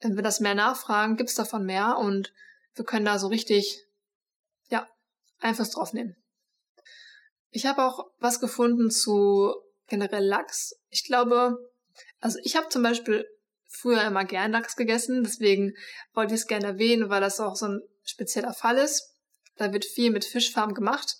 Wenn 0.00 0.16
wir 0.16 0.22
das 0.22 0.40
mehr 0.40 0.54
nachfragen, 0.54 1.16
gibt 1.16 1.30
es 1.30 1.36
davon 1.36 1.64
mehr 1.64 1.98
und 1.98 2.32
wir 2.74 2.84
können 2.84 3.04
da 3.04 3.18
so 3.18 3.28
richtig, 3.28 3.84
ja, 4.68 4.88
Einfluss 5.40 5.70
drauf 5.70 5.92
nehmen. 5.92 6.16
Ich 7.50 7.66
habe 7.66 7.84
auch 7.84 8.10
was 8.18 8.40
gefunden 8.40 8.90
zu 8.90 9.54
generell 9.88 10.24
Lachs. 10.24 10.76
Ich 10.88 11.04
glaube, 11.04 11.58
also 12.20 12.38
ich 12.42 12.56
habe 12.56 12.68
zum 12.68 12.82
Beispiel 12.82 13.26
früher 13.66 14.02
immer 14.04 14.24
gern 14.24 14.52
Lachs 14.52 14.76
gegessen, 14.76 15.24
deswegen 15.24 15.74
wollte 16.14 16.34
ich 16.34 16.40
es 16.40 16.46
gerne 16.46 16.66
erwähnen, 16.66 17.10
weil 17.10 17.20
das 17.20 17.40
auch 17.40 17.56
so 17.56 17.66
ein 17.66 17.82
spezieller 18.04 18.54
Fall 18.54 18.78
ist. 18.78 19.14
Da 19.56 19.72
wird 19.72 19.84
viel 19.84 20.10
mit 20.10 20.24
Fischfarm 20.24 20.74
gemacht. 20.74 21.16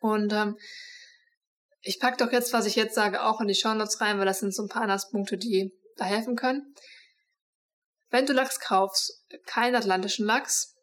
Und 0.00 0.32
ähm, 0.32 0.58
ich 1.82 1.98
packe 1.98 2.18
doch 2.18 2.32
jetzt, 2.32 2.52
was 2.52 2.66
ich 2.66 2.76
jetzt 2.76 2.94
sage, 2.94 3.22
auch 3.22 3.40
in 3.40 3.48
die 3.48 3.54
Shownotes 3.54 4.00
rein, 4.00 4.18
weil 4.18 4.26
das 4.26 4.40
sind 4.40 4.54
so 4.54 4.62
ein 4.62 4.68
paar 4.68 4.82
Anhaltspunkte, 4.82 5.38
die 5.38 5.72
da 5.96 6.04
helfen 6.04 6.36
können. 6.36 6.74
Wenn 8.10 8.26
du 8.26 8.32
Lachs 8.32 8.60
kaufst, 8.60 9.24
keinen 9.46 9.74
atlantischen 9.74 10.26
Lachs, 10.26 10.74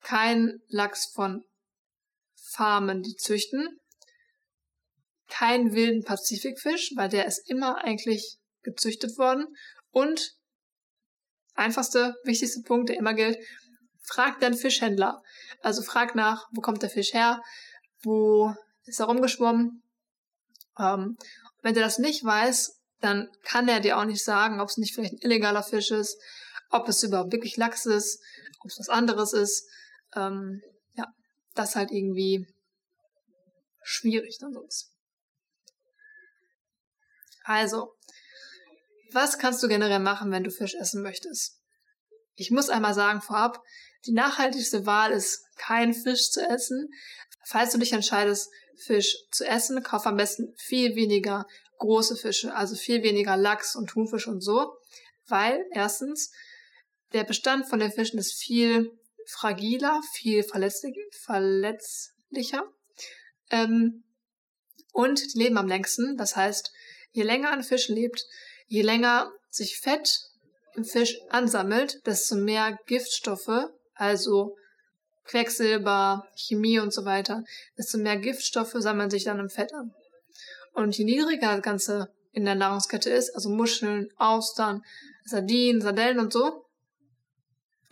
kein 0.00 0.60
Lachs 0.68 1.10
von 1.12 1.44
Farmen, 2.34 3.02
die 3.02 3.14
züchten, 3.14 3.78
keinen 5.28 5.72
wilden 5.72 6.04
Pazifikfisch, 6.04 6.92
weil 6.96 7.08
der 7.08 7.26
ist 7.26 7.48
immer 7.48 7.82
eigentlich 7.82 8.38
gezüchtet 8.62 9.16
worden 9.16 9.46
und 9.90 10.34
einfachste, 11.54 12.14
wichtigste 12.24 12.60
Punkt, 12.62 12.90
der 12.90 12.96
immer 12.96 13.14
gilt, 13.14 13.38
frag 14.02 14.40
deinen 14.40 14.56
Fischhändler. 14.56 15.22
Also 15.60 15.82
frag 15.82 16.14
nach, 16.14 16.46
wo 16.52 16.60
kommt 16.60 16.82
der 16.82 16.90
Fisch 16.90 17.14
her, 17.14 17.40
wo 18.02 18.54
ist 18.84 19.00
er 19.00 19.06
rumgeschwommen. 19.06 19.82
Ähm, 20.78 21.16
wenn 21.62 21.74
der 21.74 21.84
das 21.84 21.98
nicht 21.98 22.24
weiß, 22.24 22.80
dann 23.00 23.30
kann 23.42 23.68
er 23.68 23.80
dir 23.80 23.98
auch 23.98 24.04
nicht 24.04 24.24
sagen, 24.24 24.60
ob 24.60 24.68
es 24.68 24.76
nicht 24.76 24.94
vielleicht 24.94 25.14
ein 25.14 25.22
illegaler 25.22 25.62
Fisch 25.62 25.90
ist, 25.90 26.16
ob 26.70 26.88
es 26.88 27.02
überhaupt 27.02 27.32
wirklich 27.32 27.56
Lachs 27.56 27.86
ist, 27.86 28.22
ob 28.60 28.70
es 28.70 28.78
was 28.78 28.88
anderes 28.88 29.32
ist. 29.32 29.68
Ähm, 30.14 30.62
ja, 30.94 31.06
das 31.54 31.70
ist 31.70 31.76
halt 31.76 31.90
irgendwie 31.90 32.46
schwierig 33.82 34.38
dann 34.40 34.52
sonst. 34.52 34.90
Also, 37.44 37.94
was 39.12 39.38
kannst 39.38 39.62
du 39.62 39.68
generell 39.68 39.98
machen, 39.98 40.30
wenn 40.30 40.44
du 40.44 40.50
Fisch 40.50 40.74
essen 40.74 41.02
möchtest? 41.02 41.58
Ich 42.34 42.50
muss 42.50 42.70
einmal 42.70 42.94
sagen 42.94 43.20
vorab, 43.20 43.62
die 44.06 44.12
nachhaltigste 44.12 44.86
Wahl 44.86 45.12
ist, 45.12 45.44
kein 45.56 45.92
Fisch 45.92 46.30
zu 46.30 46.40
essen. 46.40 46.88
Falls 47.44 47.72
du 47.72 47.78
dich 47.78 47.92
entscheidest, 47.92 48.48
Fisch 48.76 49.16
zu 49.30 49.44
essen, 49.44 49.82
kauf 49.82 50.06
am 50.06 50.16
besten 50.16 50.54
viel 50.56 50.96
weniger 50.96 51.46
große 51.78 52.16
Fische, 52.16 52.54
also 52.54 52.76
viel 52.76 53.02
weniger 53.02 53.36
Lachs 53.36 53.74
und 53.76 53.88
Thunfisch 53.90 54.28
und 54.28 54.40
so, 54.40 54.76
weil 55.26 55.64
erstens 55.72 56.32
der 57.12 57.24
Bestand 57.24 57.68
von 57.68 57.80
den 57.80 57.92
Fischen 57.92 58.18
ist 58.18 58.34
viel 58.34 58.90
fragiler, 59.26 60.00
viel 60.12 60.42
verletzlich, 60.42 60.96
verletzlicher 61.10 62.64
ähm, 63.50 64.04
und 64.92 65.34
die 65.34 65.38
leben 65.38 65.58
am 65.58 65.68
längsten. 65.68 66.16
Das 66.16 66.36
heißt, 66.36 66.72
je 67.10 67.22
länger 67.22 67.50
ein 67.50 67.62
Fisch 67.62 67.88
lebt, 67.88 68.24
je 68.66 68.82
länger 68.82 69.32
sich 69.50 69.78
Fett 69.78 70.20
im 70.74 70.84
Fisch 70.84 71.18
ansammelt, 71.28 72.00
desto 72.06 72.36
mehr 72.36 72.78
Giftstoffe, 72.86 73.70
also 73.94 74.56
Quecksilber, 75.24 76.26
Chemie 76.34 76.78
und 76.78 76.92
so 76.92 77.04
weiter, 77.04 77.44
desto 77.78 77.98
mehr 77.98 78.16
Giftstoffe 78.16 78.74
sammeln 78.76 79.10
sich 79.10 79.24
dann 79.24 79.38
im 79.38 79.48
Fett 79.48 79.72
an. 79.72 79.94
Und 80.72 80.96
je 80.96 81.04
niedriger 81.04 81.54
das 81.54 81.62
Ganze 81.62 82.12
in 82.32 82.44
der 82.44 82.54
Nahrungskette 82.54 83.10
ist, 83.10 83.34
also 83.34 83.50
Muscheln, 83.50 84.10
Austern, 84.16 84.82
Sardinen, 85.24 85.80
Sardellen 85.80 86.18
und 86.18 86.32
so, 86.32 86.64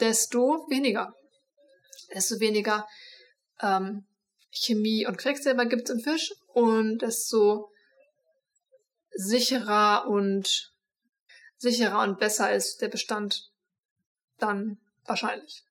desto 0.01 0.67
weniger. 0.69 1.15
Desto 2.13 2.41
weniger 2.41 2.89
ähm, 3.61 4.05
Chemie 4.51 5.07
und 5.07 5.19
Quecksilber 5.19 5.67
gibt 5.67 5.89
es 5.89 5.95
im 5.95 6.01
Fisch 6.01 6.33
und 6.49 7.03
desto 7.03 7.71
sicherer 9.13 10.07
und 10.09 10.73
sicherer 11.57 12.03
und 12.03 12.19
besser 12.19 12.53
ist 12.53 12.81
der 12.81 12.89
Bestand 12.89 13.51
dann 14.39 14.79
wahrscheinlich. 15.05 15.65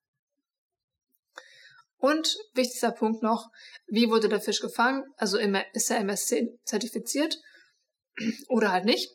Und 1.99 2.37
wichtigster 2.53 2.91
Punkt 2.91 3.21
noch, 3.21 3.49
wie 3.87 4.09
wurde 4.09 4.29
der 4.29 4.39
Fisch 4.39 4.61
gefangen? 4.61 5.03
Also 5.17 5.37
ist 5.37 5.91
er 5.91 5.97
MSC 5.97 6.57
zertifiziert 6.63 7.37
oder 8.47 8.71
halt 8.71 8.85
nicht. 8.85 9.11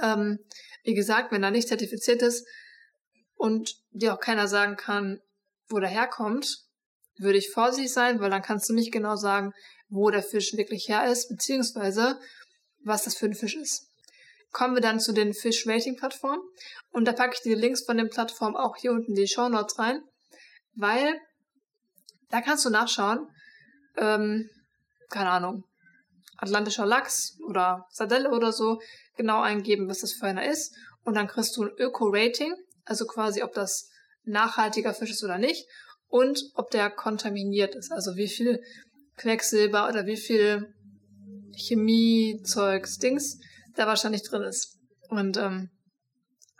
Ähm, 0.00 0.38
wie 0.84 0.94
gesagt, 0.94 1.32
wenn 1.32 1.42
er 1.42 1.50
nicht 1.50 1.66
zertifiziert 1.66 2.22
ist 2.22 2.46
und 3.34 3.74
dir 3.90 4.14
auch 4.14 4.20
keiner 4.20 4.46
sagen 4.46 4.76
kann, 4.76 5.20
wo 5.68 5.80
der 5.80 5.88
herkommt, 5.88 6.64
würde 7.18 7.38
ich 7.38 7.50
vorsichtig 7.50 7.92
sein, 7.92 8.20
weil 8.20 8.30
dann 8.30 8.42
kannst 8.42 8.68
du 8.68 8.72
nicht 8.72 8.92
genau 8.92 9.16
sagen, 9.16 9.52
wo 9.88 10.10
der 10.10 10.22
Fisch 10.22 10.56
wirklich 10.56 10.88
her 10.88 11.10
ist, 11.10 11.28
beziehungsweise 11.28 12.18
was 12.84 13.04
das 13.04 13.16
für 13.16 13.26
ein 13.26 13.34
Fisch 13.34 13.56
ist. 13.56 13.88
Kommen 14.52 14.74
wir 14.74 14.80
dann 14.80 15.00
zu 15.00 15.12
den 15.12 15.34
Fish-Rating-Plattformen 15.34 16.42
und 16.90 17.06
da 17.06 17.12
packe 17.12 17.34
ich 17.34 17.42
die 17.42 17.54
Links 17.54 17.84
von 17.84 17.96
den 17.96 18.08
Plattformen 18.08 18.56
auch 18.56 18.76
hier 18.76 18.92
unten 18.92 19.10
in 19.10 19.16
die 19.16 19.28
Show 19.28 19.48
Notes 19.48 19.78
rein, 19.78 20.02
weil 20.74 21.20
da 22.30 22.40
kannst 22.40 22.64
du 22.64 22.70
nachschauen, 22.70 23.28
ähm, 23.96 24.48
keine 25.10 25.30
Ahnung, 25.30 25.64
atlantischer 26.36 26.86
Lachs 26.86 27.38
oder 27.46 27.86
Sardelle 27.90 28.30
oder 28.30 28.52
so, 28.52 28.80
genau 29.16 29.42
eingeben, 29.42 29.88
was 29.88 30.00
das 30.00 30.12
für 30.12 30.26
einer 30.26 30.46
ist. 30.46 30.74
Und 31.02 31.14
dann 31.14 31.26
kriegst 31.26 31.56
du 31.56 31.64
ein 31.64 31.70
Öko-Rating, 31.76 32.54
also 32.84 33.06
quasi, 33.06 33.42
ob 33.42 33.52
das 33.52 33.90
nachhaltiger 34.24 34.94
Fisch 34.94 35.10
ist 35.10 35.24
oder 35.24 35.38
nicht. 35.38 35.66
Und 36.08 36.42
ob 36.54 36.70
der 36.70 36.90
kontaminiert 36.90 37.74
ist, 37.74 37.92
also 37.92 38.16
wie 38.16 38.28
viel 38.28 38.60
Quecksilber 39.16 39.88
oder 39.88 40.06
wie 40.06 40.16
viel 40.16 40.74
Chemiezeugs, 41.54 42.98
Dings 42.98 43.38
da 43.76 43.86
wahrscheinlich 43.86 44.22
drin 44.22 44.42
ist. 44.42 44.78
Und 45.08 45.36
ähm, 45.36 45.70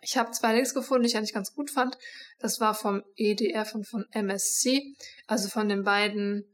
ich 0.03 0.17
habe 0.17 0.31
zwei 0.31 0.55
Links 0.55 0.75
gefunden, 0.75 1.03
die 1.03 1.09
ich 1.09 1.17
eigentlich 1.17 1.35
ganz 1.35 1.55
gut 1.55 1.71
fand. 1.71 1.99
Das 2.39 2.61
war 2.61 2.75
vom 2.75 3.03
EDF 3.17 3.75
und 3.75 3.87
von 3.87 4.07
MSC. 4.13 4.95
Also 5.27 5.49
von 5.49 5.69
den 5.69 5.85
beiden 5.85 6.45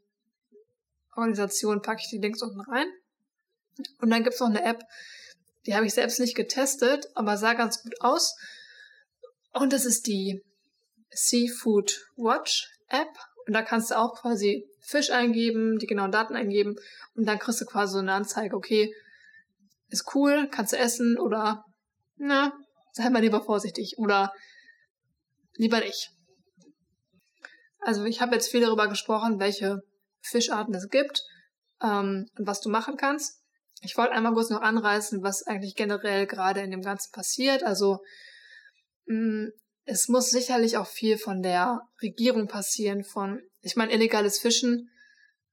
Organisationen 1.14 1.82
packe 1.82 2.02
ich 2.02 2.10
die 2.10 2.18
Links 2.18 2.42
unten 2.42 2.60
rein. 2.60 2.86
Und 4.00 4.10
dann 4.10 4.24
gibt's 4.24 4.40
noch 4.40 4.48
eine 4.48 4.64
App, 4.64 4.82
die 5.66 5.74
habe 5.74 5.86
ich 5.86 5.94
selbst 5.94 6.20
nicht 6.20 6.34
getestet, 6.34 7.08
aber 7.14 7.36
sah 7.36 7.54
ganz 7.54 7.82
gut 7.82 8.00
aus. 8.00 8.36
Und 9.52 9.72
das 9.72 9.84
ist 9.84 10.06
die 10.06 10.42
Seafood 11.10 12.06
Watch 12.16 12.68
App. 12.88 13.08
Und 13.46 13.52
da 13.52 13.62
kannst 13.62 13.90
du 13.90 13.98
auch 13.98 14.20
quasi 14.20 14.66
Fisch 14.80 15.10
eingeben, 15.10 15.78
die 15.78 15.86
genauen 15.86 16.12
Daten 16.12 16.36
eingeben 16.36 16.76
und 17.14 17.26
dann 17.26 17.40
kriegst 17.40 17.60
du 17.60 17.64
quasi 17.64 17.94
so 17.94 17.98
eine 17.98 18.12
Anzeige, 18.12 18.54
okay, 18.54 18.94
ist 19.88 20.14
cool, 20.14 20.48
kannst 20.48 20.72
du 20.72 20.78
essen 20.78 21.18
oder 21.18 21.64
na, 22.16 22.52
sei 22.96 23.10
mal 23.10 23.20
lieber 23.20 23.42
vorsichtig 23.42 23.98
oder 23.98 24.32
lieber 25.56 25.80
nicht. 25.80 26.10
Also 27.80 28.04
ich 28.04 28.20
habe 28.20 28.34
jetzt 28.34 28.50
viel 28.50 28.62
darüber 28.62 28.88
gesprochen, 28.88 29.38
welche 29.38 29.82
Fischarten 30.22 30.74
es 30.74 30.88
gibt 30.88 31.22
ähm, 31.82 32.26
und 32.38 32.46
was 32.46 32.60
du 32.60 32.70
machen 32.70 32.96
kannst. 32.96 33.42
Ich 33.82 33.96
wollte 33.98 34.12
einmal 34.12 34.32
kurz 34.32 34.48
noch 34.48 34.62
anreißen, 34.62 35.22
was 35.22 35.46
eigentlich 35.46 35.74
generell 35.76 36.26
gerade 36.26 36.60
in 36.60 36.70
dem 36.70 36.80
Ganzen 36.80 37.12
passiert. 37.12 37.62
Also 37.62 37.98
mh, 39.04 39.44
mm, 39.44 39.52
es 39.84 40.08
muss 40.08 40.30
sicherlich 40.30 40.78
auch 40.78 40.86
viel 40.86 41.16
von 41.18 41.42
der 41.42 41.82
Regierung 42.02 42.48
passieren, 42.48 43.04
von, 43.04 43.40
ich 43.60 43.76
meine, 43.76 43.92
illegales 43.92 44.38
Fischen. 44.40 44.90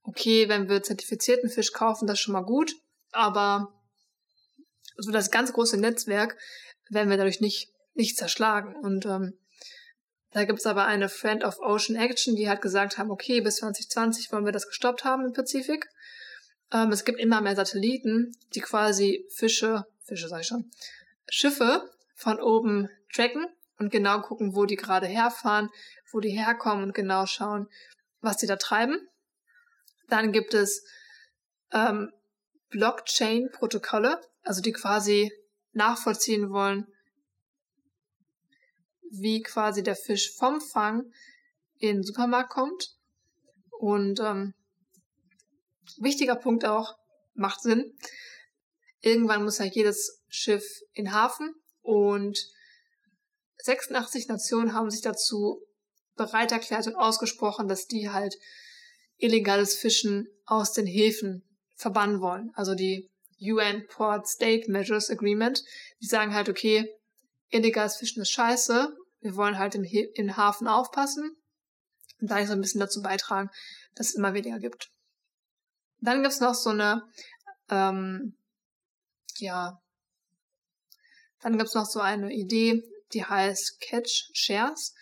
Okay, 0.02 0.48
wenn 0.48 0.68
wir 0.68 0.82
zertifizierten 0.82 1.50
Fisch 1.50 1.72
kaufen, 1.72 2.08
das 2.08 2.14
ist 2.14 2.22
schon 2.22 2.32
mal 2.32 2.44
gut, 2.44 2.74
aber 3.12 3.72
so 4.96 5.12
das 5.12 5.30
ganz 5.30 5.52
große 5.52 5.76
Netzwerk 5.76 6.36
werden 6.90 7.10
wir 7.10 7.16
dadurch 7.16 7.40
nicht, 7.40 7.72
nicht 7.94 8.16
zerschlagen. 8.16 8.74
Und 8.76 9.06
ähm, 9.06 9.38
da 10.32 10.44
gibt's 10.44 10.66
aber 10.66 10.86
eine 10.86 11.08
Friend 11.08 11.44
of 11.44 11.60
Ocean 11.60 11.96
Action, 11.96 12.34
die 12.34 12.48
hat 12.48 12.60
gesagt 12.60 12.98
haben, 12.98 13.10
okay, 13.10 13.40
bis 13.40 13.56
2020 13.56 14.32
wollen 14.32 14.44
wir 14.44 14.52
das 14.52 14.66
gestoppt 14.66 15.04
haben 15.04 15.24
im 15.24 15.32
Pazifik. 15.32 15.88
Ähm, 16.72 16.90
es 16.90 17.04
gibt 17.04 17.20
immer 17.20 17.40
mehr 17.40 17.54
Satelliten, 17.54 18.32
die 18.54 18.60
quasi 18.60 19.26
Fische, 19.30 19.86
Fische 20.02 20.28
sag 20.28 20.40
ich 20.40 20.48
schon, 20.48 20.70
Schiffe 21.28 21.88
von 22.16 22.40
oben 22.40 22.88
tracken 23.12 23.46
und 23.78 23.90
genau 23.90 24.20
gucken, 24.20 24.54
wo 24.54 24.66
die 24.66 24.76
gerade 24.76 25.06
herfahren, 25.06 25.70
wo 26.12 26.20
die 26.20 26.30
herkommen 26.30 26.82
und 26.82 26.94
genau 26.94 27.26
schauen, 27.26 27.68
was 28.20 28.36
die 28.36 28.46
da 28.46 28.56
treiben. 28.56 28.98
Dann 30.08 30.32
gibt 30.32 30.52
es 30.54 30.84
ähm, 31.72 32.12
Blockchain-Protokolle, 32.70 34.20
also 34.42 34.60
die 34.60 34.72
quasi 34.72 35.32
nachvollziehen 35.74 36.50
wollen, 36.50 36.86
wie 39.10 39.42
quasi 39.42 39.82
der 39.82 39.96
Fisch 39.96 40.34
vom 40.36 40.60
Fang 40.60 41.12
in 41.78 41.96
den 41.96 42.02
Supermarkt 42.02 42.50
kommt. 42.50 42.96
Und 43.70 44.20
ähm, 44.20 44.54
wichtiger 45.98 46.36
Punkt 46.36 46.64
auch, 46.64 46.94
macht 47.34 47.62
Sinn. 47.62 47.96
Irgendwann 49.00 49.44
muss 49.44 49.58
ja 49.58 49.66
jedes 49.66 50.22
Schiff 50.28 50.64
in 50.92 51.12
Hafen 51.12 51.54
und 51.82 52.38
86 53.58 54.28
Nationen 54.28 54.72
haben 54.72 54.90
sich 54.90 55.02
dazu 55.02 55.60
bereit 56.16 56.52
erklärt 56.52 56.86
und 56.86 56.96
ausgesprochen, 56.96 57.68
dass 57.68 57.86
die 57.86 58.10
halt 58.10 58.36
illegales 59.16 59.74
Fischen 59.74 60.28
aus 60.44 60.72
den 60.72 60.86
Häfen 60.86 61.42
verbannen 61.74 62.20
wollen. 62.20 62.50
Also 62.54 62.74
die 62.74 63.10
UN 63.52 63.86
Port 63.88 64.28
State 64.28 64.70
Measures 64.70 65.10
Agreement, 65.10 65.62
die 66.00 66.06
sagen 66.06 66.34
halt, 66.34 66.48
okay, 66.48 66.88
illegales 67.50 67.96
Fischen 67.96 68.22
ist 68.22 68.30
scheiße, 68.30 68.96
wir 69.20 69.36
wollen 69.36 69.58
halt 69.58 69.74
im, 69.74 69.84
im 69.84 70.36
Hafen 70.36 70.68
aufpassen. 70.68 71.36
Und 72.20 72.30
da 72.30 72.44
so 72.46 72.52
ein 72.52 72.60
bisschen 72.60 72.80
dazu 72.80 73.02
beitragen, 73.02 73.50
dass 73.94 74.08
es 74.08 74.14
immer 74.14 74.34
weniger 74.34 74.58
gibt. 74.58 74.90
Dann 76.00 76.22
gibt's 76.22 76.40
noch 76.40 76.54
so 76.54 76.70
eine, 76.70 77.02
ähm, 77.70 78.36
ja, 79.36 79.80
dann 81.40 81.58
gibt's 81.58 81.74
noch 81.74 81.86
so 81.86 82.00
eine 82.00 82.32
Idee, 82.32 82.82
die 83.12 83.24
heißt 83.24 83.80
Catch 83.80 84.30
Shares, 84.32 84.94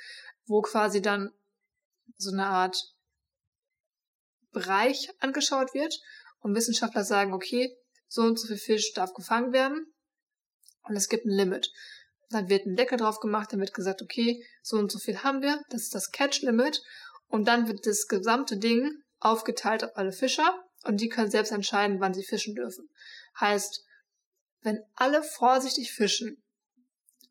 wo 0.47 0.63
quasi 0.63 1.03
dann 1.03 1.31
so 2.17 2.31
eine 2.31 2.47
Art 2.47 2.77
Bereich 4.53 5.11
angeschaut 5.19 5.75
wird 5.75 5.99
und 6.41 6.55
Wissenschaftler 6.55 7.05
sagen, 7.05 7.33
okay, 7.33 7.77
so 8.13 8.23
und 8.23 8.39
so 8.39 8.47
viel 8.47 8.59
Fisch 8.59 8.93
darf 8.93 9.15
gefangen 9.15 9.55
werden 9.55 9.87
und 10.83 10.97
es 10.97 11.09
gibt 11.09 11.25
ein 11.25 11.31
Limit. 11.31 11.73
Dann 12.29 12.51
wird 12.51 12.67
ein 12.67 12.77
Deckel 12.77 12.99
drauf 12.99 13.21
gemacht, 13.21 13.53
dann 13.53 13.61
wird 13.61 13.73
gesagt, 13.73 14.03
okay, 14.03 14.45
so 14.63 14.77
und 14.77 14.93
so 14.93 14.99
viel 14.99 15.23
haben 15.23 15.41
wir, 15.41 15.63
das 15.71 15.85
ist 15.85 15.95
das 15.95 16.11
Catch-Limit 16.11 16.83
und 17.29 17.49
dann 17.49 17.69
wird 17.69 17.87
das 17.87 18.07
gesamte 18.09 18.59
Ding 18.59 18.91
aufgeteilt 19.19 19.83
auf 19.83 19.97
alle 19.97 20.13
Fischer 20.13 20.63
und 20.85 21.01
die 21.01 21.09
können 21.09 21.31
selbst 21.31 21.53
entscheiden, 21.53 22.01
wann 22.01 22.13
sie 22.13 22.25
fischen 22.25 22.55
dürfen. 22.55 22.87
Heißt, 23.41 23.83
wenn 24.61 24.83
alle 24.95 25.23
vorsichtig 25.23 25.93
fischen, 25.93 26.43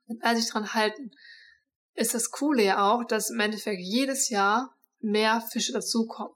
wenn 0.08 0.20
alle 0.24 0.38
sich 0.38 0.50
dran 0.50 0.74
halten, 0.74 1.12
ist 1.94 2.15
das 2.15 2.32
Coole 2.32 2.63
ja 2.63 2.91
auch, 2.91 3.04
dass 3.06 3.30
im 3.30 3.39
Endeffekt 3.39 3.82
jedes 3.82 4.30
Jahr 4.30 4.76
mehr 5.00 5.41
Fische 5.52 5.74
dazukommen. 5.74 6.34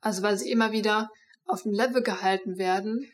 Also 0.00 0.22
weil 0.22 0.38
sie 0.38 0.50
immer 0.50 0.72
wieder 0.72 1.10
auf 1.44 1.64
dem 1.64 1.72
Level 1.72 2.02
gehalten 2.02 2.56
werden, 2.56 3.12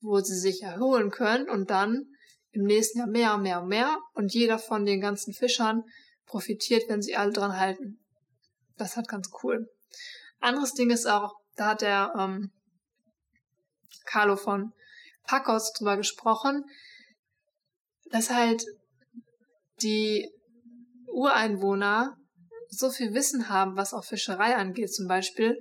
wo 0.00 0.20
sie 0.20 0.38
sich 0.38 0.62
erholen 0.62 1.10
können 1.10 1.48
und 1.48 1.70
dann 1.70 2.06
im 2.52 2.64
nächsten 2.64 2.98
Jahr 2.98 3.08
mehr 3.08 3.34
und 3.34 3.42
mehr 3.42 3.62
und 3.62 3.68
mehr 3.68 3.98
und 4.14 4.32
jeder 4.32 4.58
von 4.58 4.84
den 4.84 5.00
ganzen 5.00 5.32
Fischern 5.32 5.84
profitiert, 6.26 6.88
wenn 6.88 7.02
sie 7.02 7.16
alle 7.16 7.32
dran 7.32 7.58
halten. 7.58 7.98
Das 8.76 8.96
hat 8.96 9.08
ganz 9.08 9.30
cool. 9.42 9.68
Anderes 10.40 10.74
Ding 10.74 10.90
ist 10.90 11.06
auch, 11.06 11.34
da 11.56 11.68
hat 11.68 11.82
der 11.82 12.12
ähm, 12.16 12.52
Carlo 14.04 14.36
von 14.36 14.72
Pacos 15.24 15.72
drüber 15.72 15.96
gesprochen, 15.96 16.64
dass 18.10 18.30
halt 18.30 18.64
die 19.82 20.30
Ureinwohner 21.06 22.16
so 22.68 22.90
viel 22.90 23.14
Wissen 23.14 23.48
haben, 23.48 23.76
was 23.76 23.94
auch 23.94 24.04
Fischerei 24.04 24.56
angeht, 24.56 24.92
zum 24.92 25.08
Beispiel, 25.08 25.58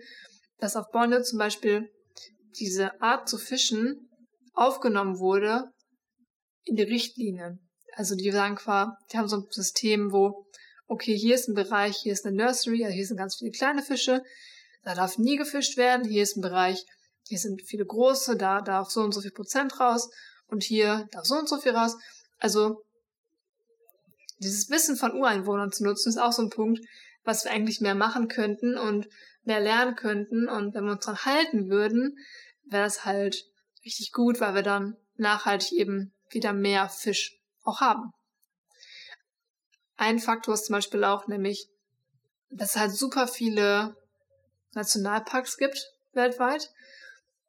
dass 0.60 0.76
auf 0.76 0.92
Borneo 0.92 1.22
zum 1.22 1.40
Beispiel 1.40 1.90
diese 2.60 3.02
Art 3.02 3.28
zu 3.28 3.38
fischen 3.38 4.10
aufgenommen 4.58 5.20
wurde 5.20 5.72
in 6.64 6.76
die 6.76 6.84
Richtlinien. 6.84 7.60
Also 7.94 8.16
die 8.16 8.32
sagen 8.32 8.56
quasi, 8.56 8.92
die 9.12 9.18
haben 9.18 9.28
so 9.28 9.38
ein 9.38 9.48
System, 9.50 10.12
wo, 10.12 10.46
okay, 10.88 11.18
hier 11.18 11.36
ist 11.36 11.48
ein 11.48 11.56
Bereich, 11.56 11.98
hier 11.98 12.14
ist 12.14 12.26
eine 12.26 12.36
Nursery, 12.36 12.84
also 12.84 12.96
hier 12.96 13.06
sind 13.06 13.18
ganz 13.18 13.38
viele 13.38 13.52
kleine 13.52 13.84
Fische, 13.84 14.24
da 14.84 14.96
darf 14.96 15.18
nie 15.18 15.38
gefischt 15.38 15.78
werden, 15.78 16.08
hier 16.08 16.24
ist 16.24 16.38
ein 16.38 16.42
Bereich, 16.42 16.86
hier 17.28 17.40
sind 17.40 17.62
viele 17.62 17.86
große, 17.86 18.36
da 18.36 18.62
darf 18.62 18.90
so 18.90 19.02
und 19.02 19.14
so 19.14 19.22
viel 19.22 19.32
Prozent 19.32 19.80
raus 19.80 20.10
und 20.48 20.64
hier 20.64 21.08
darf 21.12 21.26
so 21.26 21.36
und 21.36 21.48
so 21.48 21.58
viel 21.58 21.76
raus. 21.76 21.96
Also 22.40 22.84
dieses 24.40 24.70
Wissen 24.70 24.96
von 24.96 25.14
Ureinwohnern 25.14 25.72
zu 25.72 25.84
nutzen, 25.84 26.10
ist 26.10 26.18
auch 26.18 26.32
so 26.32 26.44
ein 26.44 26.50
Punkt, 26.50 26.80
was 27.24 27.44
wir 27.44 27.52
eigentlich 27.52 27.82
mehr 27.82 27.96
machen 27.96 28.28
könnten 28.28 28.78
und 28.78 29.08
mehr 29.44 29.60
lernen 29.60 29.96
könnten. 29.96 30.48
Und 30.48 30.74
wenn 30.74 30.86
wir 30.86 30.94
uns 30.94 31.06
dran 31.06 31.26
halten 31.26 31.70
würden, 31.70 32.18
wäre 32.66 32.84
das 32.84 33.06
halt 33.06 33.46
richtig 33.88 34.12
gut, 34.12 34.40
weil 34.42 34.54
wir 34.54 34.64
dann 34.64 34.98
nachhaltig 35.16 35.72
eben 35.72 36.14
wieder 36.30 36.54
mehr 36.54 36.90
Fisch 36.90 37.40
auch 37.64 37.80
haben. 37.82 38.12
Ein 39.96 40.20
Faktor 40.20 40.54
ist 40.54 40.66
zum 40.66 40.74
Beispiel 40.74 41.04
auch 41.04 41.28
nämlich, 41.28 41.68
dass 42.50 42.72
es 42.72 42.76
halt 42.76 42.92
super 42.92 43.28
viele 43.28 43.96
Nationalparks 44.74 45.58
gibt 45.58 45.92
weltweit. 46.14 46.70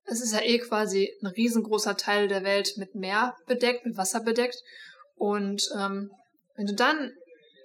Es 0.05 0.20
ist 0.22 0.33
ja 0.33 0.40
eh 0.40 0.59
quasi 0.59 1.12
ein 1.20 1.27
riesengroßer 1.27 1.96
Teil 1.96 2.29
der 2.29 2.44
Welt 2.44 2.77
mit 2.77 2.94
Meer 2.94 3.37
bedeckt, 3.46 3.85
mit 3.85 3.96
Wasser 3.96 4.20
bedeckt. 4.20 4.62
Und 5.16 5.68
ähm, 5.77 6.11
wenn 6.55 6.66
du 6.66 6.74
dann 6.74 7.12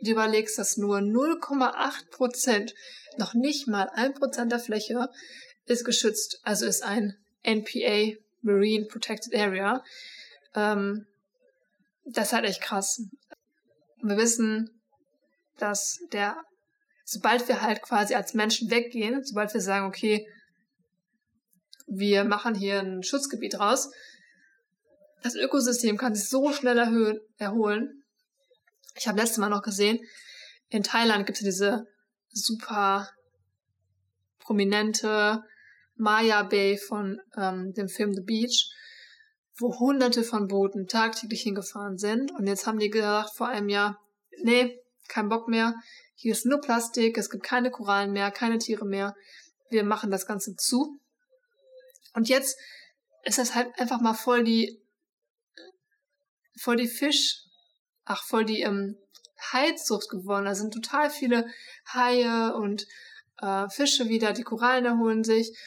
dir 0.01 0.13
überlegst, 0.13 0.57
dass 0.57 0.77
nur 0.77 0.97
0,8 0.97 2.09
Prozent, 2.09 2.73
noch 3.17 3.33
nicht 3.33 3.67
mal 3.67 3.89
ein 3.93 4.13
Prozent 4.13 4.51
der 4.51 4.59
Fläche 4.59 5.07
ist 5.65 5.85
geschützt, 5.85 6.39
also 6.43 6.65
ist 6.65 6.83
ein 6.83 7.15
NPA 7.43 8.17
Marine 8.43 8.85
Protected 8.85 9.33
Area, 9.35 9.83
ähm, 10.53 11.07
das 12.05 12.27
ist 12.27 12.33
halt 12.33 12.45
echt 12.45 12.61
krass. 12.61 13.01
Wir 14.01 14.17
wissen, 14.17 14.69
dass 15.57 15.99
der, 16.11 16.37
sobald 17.05 17.47
wir 17.47 17.61
halt 17.61 17.81
quasi 17.81 18.15
als 18.15 18.33
Menschen 18.33 18.69
weggehen, 18.69 19.23
sobald 19.23 19.53
wir 19.53 19.61
sagen, 19.61 19.87
okay, 19.87 20.27
wir 21.87 22.23
machen 22.23 22.55
hier 22.55 22.79
ein 22.79 23.03
Schutzgebiet 23.03 23.59
raus, 23.59 23.91
das 25.21 25.35
Ökosystem 25.35 25.97
kann 25.97 26.15
sich 26.15 26.27
so 26.27 26.51
schnell 26.51 26.77
erhöhen, 26.77 27.19
erholen, 27.37 28.03
ich 28.95 29.07
habe 29.07 29.19
letztes 29.19 29.37
Mal 29.37 29.49
noch 29.49 29.63
gesehen, 29.63 29.99
in 30.69 30.83
Thailand 30.83 31.25
gibt 31.25 31.37
es 31.37 31.43
diese 31.43 31.87
super 32.31 33.09
prominente 34.39 35.43
Maya 35.95 36.43
Bay 36.43 36.77
von 36.77 37.19
ähm, 37.37 37.73
dem 37.73 37.87
Film 37.87 38.13
The 38.13 38.21
Beach, 38.21 38.69
wo 39.57 39.79
hunderte 39.79 40.23
von 40.23 40.47
Booten 40.47 40.87
tagtäglich 40.87 41.41
hingefahren 41.41 41.97
sind. 41.97 42.31
Und 42.31 42.47
jetzt 42.47 42.65
haben 42.65 42.79
die 42.79 42.89
gesagt 42.89 43.35
vor 43.35 43.47
einem 43.47 43.69
Jahr, 43.69 43.99
nee, 44.41 44.79
kein 45.07 45.29
Bock 45.29 45.47
mehr. 45.47 45.75
Hier 46.15 46.31
ist 46.31 46.45
nur 46.45 46.61
Plastik, 46.61 47.17
es 47.17 47.29
gibt 47.29 47.43
keine 47.43 47.71
Korallen 47.71 48.11
mehr, 48.11 48.31
keine 48.31 48.57
Tiere 48.57 48.85
mehr. 48.85 49.15
Wir 49.69 49.83
machen 49.83 50.11
das 50.11 50.25
Ganze 50.25 50.55
zu. 50.55 50.99
Und 52.13 52.29
jetzt 52.29 52.57
ist 53.23 53.37
das 53.37 53.55
halt 53.55 53.67
einfach 53.79 54.01
mal 54.01 54.13
voll 54.13 54.43
die, 54.43 54.81
voll 56.59 56.77
die 56.77 56.87
Fisch, 56.87 57.43
ach, 58.05 58.23
voll 58.23 58.45
die 58.45 58.61
ähm, 58.61 58.97
Haizucht 59.51 60.09
geworden. 60.09 60.45
Da 60.45 60.55
sind 60.55 60.73
total 60.73 61.09
viele 61.09 61.47
Haie 61.93 62.53
und 62.55 62.85
äh, 63.39 63.67
Fische 63.69 64.07
wieder, 64.07 64.33
die 64.33 64.43
Korallen 64.43 64.85
erholen 64.85 65.23
sich. 65.23 65.57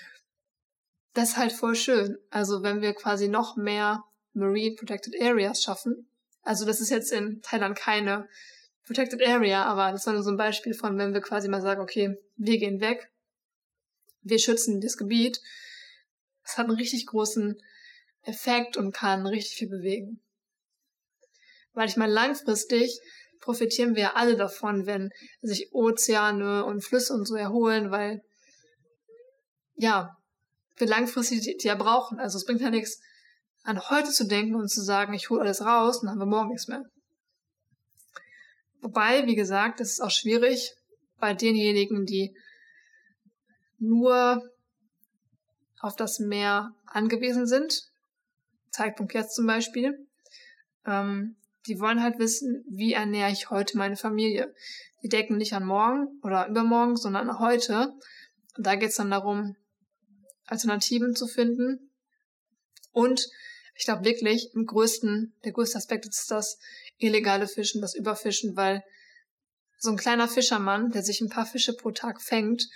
Das 1.16 1.30
ist 1.30 1.36
halt 1.38 1.52
voll 1.52 1.74
schön. 1.74 2.18
Also 2.28 2.62
wenn 2.62 2.82
wir 2.82 2.92
quasi 2.92 3.28
noch 3.28 3.56
mehr 3.56 4.04
Marine 4.34 4.74
Protected 4.74 5.14
Areas 5.18 5.62
schaffen. 5.62 6.10
Also 6.42 6.66
das 6.66 6.82
ist 6.82 6.90
jetzt 6.90 7.10
in 7.10 7.40
Thailand 7.40 7.74
keine 7.74 8.28
Protected 8.84 9.26
Area, 9.26 9.64
aber 9.64 9.92
das 9.92 10.06
war 10.06 10.12
nur 10.12 10.22
so 10.22 10.30
ein 10.30 10.36
Beispiel 10.36 10.74
von, 10.74 10.98
wenn 10.98 11.14
wir 11.14 11.22
quasi 11.22 11.48
mal 11.48 11.62
sagen, 11.62 11.80
okay, 11.80 12.18
wir 12.36 12.58
gehen 12.58 12.82
weg, 12.82 13.10
wir 14.20 14.38
schützen 14.38 14.82
das 14.82 14.98
Gebiet. 14.98 15.40
Das 16.44 16.58
hat 16.58 16.66
einen 16.66 16.76
richtig 16.76 17.06
großen 17.06 17.62
Effekt 18.20 18.76
und 18.76 18.92
kann 18.92 19.26
richtig 19.26 19.56
viel 19.56 19.70
bewegen. 19.70 20.20
Weil 21.72 21.88
ich 21.88 21.96
meine, 21.96 22.12
langfristig 22.12 23.00
profitieren 23.40 23.96
wir 23.96 24.18
alle 24.18 24.36
davon, 24.36 24.84
wenn 24.84 25.08
sich 25.40 25.72
Ozeane 25.72 26.66
und 26.66 26.84
Flüsse 26.84 27.14
und 27.14 27.24
so 27.24 27.36
erholen, 27.36 27.90
weil 27.90 28.22
ja, 29.76 30.14
wir 30.76 30.86
langfristig 30.86 31.40
die, 31.42 31.56
die 31.56 31.66
ja 31.66 31.74
brauchen. 31.74 32.18
Also 32.18 32.38
es 32.38 32.44
bringt 32.44 32.60
ja 32.60 32.70
nichts, 32.70 33.00
an 33.64 33.88
heute 33.90 34.10
zu 34.10 34.26
denken 34.26 34.54
und 34.54 34.68
zu 34.68 34.82
sagen, 34.82 35.12
ich 35.14 35.28
hole 35.28 35.40
alles 35.40 35.62
raus 35.62 36.00
dann 36.00 36.10
haben 36.10 36.18
wir 36.18 36.26
morgen 36.26 36.50
nichts 36.50 36.68
mehr. 36.68 36.84
Wobei, 38.80 39.26
wie 39.26 39.34
gesagt, 39.34 39.80
es 39.80 39.92
ist 39.92 40.00
auch 40.00 40.10
schwierig 40.10 40.74
bei 41.18 41.34
denjenigen, 41.34 42.06
die 42.06 42.36
nur 43.78 44.48
auf 45.80 45.96
das 45.96 46.18
Meer 46.18 46.74
angewiesen 46.86 47.46
sind. 47.46 47.90
Zeitpunkt 48.70 49.14
jetzt 49.14 49.34
zum 49.34 49.46
Beispiel. 49.46 50.06
Ähm, 50.86 51.36
die 51.66 51.80
wollen 51.80 52.02
halt 52.02 52.18
wissen, 52.18 52.64
wie 52.68 52.92
ernähre 52.92 53.32
ich 53.32 53.50
heute 53.50 53.76
meine 53.76 53.96
Familie. 53.96 54.54
Die 55.02 55.08
denken 55.08 55.36
nicht 55.36 55.54
an 55.54 55.64
morgen 55.64 56.20
oder 56.22 56.46
übermorgen, 56.46 56.96
sondern 56.96 57.28
an 57.28 57.38
heute. 57.38 57.92
Und 58.56 58.66
da 58.66 58.76
geht 58.76 58.90
es 58.90 58.96
dann 58.96 59.10
darum, 59.10 59.56
Alternativen 60.46 61.14
zu 61.14 61.26
finden. 61.26 61.90
Und 62.92 63.28
ich 63.74 63.84
glaube 63.84 64.04
wirklich, 64.04 64.54
im 64.54 64.66
größten, 64.66 65.34
der 65.44 65.52
größte 65.52 65.76
Aspekt 65.76 66.06
ist 66.06 66.30
das 66.30 66.58
illegale 66.98 67.46
Fischen, 67.46 67.82
das 67.82 67.94
Überfischen, 67.94 68.56
weil 68.56 68.82
so 69.78 69.90
ein 69.90 69.96
kleiner 69.96 70.28
Fischermann, 70.28 70.90
der 70.90 71.02
sich 71.02 71.20
ein 71.20 71.28
paar 71.28 71.46
Fische 71.46 71.74
pro 71.74 71.90
Tag 71.90 72.22
fängt, 72.22 72.68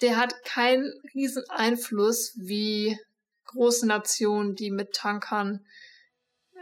der 0.00 0.16
hat 0.16 0.42
keinen 0.44 0.90
riesen 1.14 1.44
Einfluss 1.50 2.32
wie 2.36 2.98
große 3.44 3.86
Nationen, 3.86 4.54
die 4.54 4.70
mit 4.70 4.94
Tankern 4.94 5.64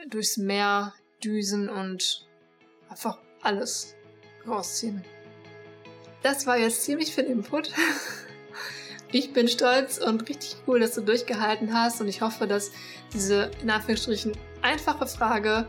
durchs 0.09 0.37
Meer 0.37 0.95
düsen 1.23 1.69
und 1.69 2.27
einfach 2.89 3.19
alles 3.41 3.95
rausziehen. 4.47 5.05
Das 6.23 6.47
war 6.47 6.59
jetzt 6.59 6.83
ziemlich 6.83 7.15
viel 7.15 7.25
Input. 7.25 7.73
Ich 9.13 9.33
bin 9.33 9.49
stolz 9.49 9.99
und 9.99 10.29
richtig 10.29 10.57
cool, 10.67 10.79
dass 10.79 10.95
du 10.95 11.01
durchgehalten 11.01 11.75
hast 11.75 12.01
und 12.01 12.07
ich 12.07 12.21
hoffe, 12.21 12.47
dass 12.47 12.71
diese 13.13 13.51
in 13.61 13.71
Anführungsstrichen 13.71 14.33
einfache 14.63 15.07
Frage, 15.07 15.67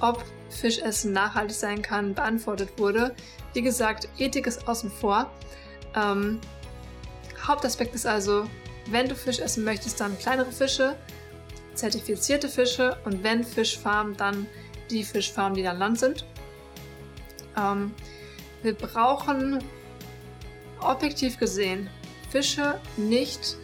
ob 0.00 0.24
Fischessen 0.48 1.12
nachhaltig 1.12 1.56
sein 1.56 1.82
kann, 1.82 2.14
beantwortet 2.14 2.70
wurde. 2.78 3.14
Wie 3.52 3.60
gesagt, 3.60 4.08
Ethik 4.16 4.46
ist 4.46 4.66
außen 4.66 4.90
vor. 4.90 5.30
Ähm, 5.94 6.40
Hauptaspekt 7.46 7.94
ist 7.94 8.06
also, 8.06 8.48
wenn 8.90 9.06
du 9.06 9.14
Fisch 9.14 9.38
essen 9.38 9.64
möchtest, 9.64 10.00
dann 10.00 10.18
kleinere 10.18 10.50
Fische, 10.50 10.96
zertifizierte 11.74 12.48
Fische 12.48 12.96
und 13.04 13.22
wenn 13.22 13.44
Fischfarmen, 13.44 14.16
dann 14.16 14.46
die 14.90 15.04
Fischfarmen, 15.04 15.54
die 15.54 15.62
dann 15.62 15.78
Land 15.78 15.98
sind. 15.98 16.24
Ähm, 17.54 17.94
wir 18.62 18.74
brauchen 18.74 19.62
objektiv 20.80 21.38
gesehen 21.38 21.90
Fische 22.30 22.80
nicht, 22.96 23.56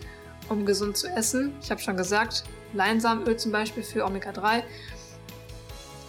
um 0.48 0.66
gesund 0.66 0.96
zu 0.96 1.08
essen. 1.08 1.54
Ich 1.62 1.70
habe 1.70 1.80
schon 1.80 1.96
gesagt, 1.96 2.44
Leinsamenöl 2.72 3.36
zum 3.36 3.52
Beispiel 3.52 3.82
für 3.82 4.04
Omega-3. 4.04 4.62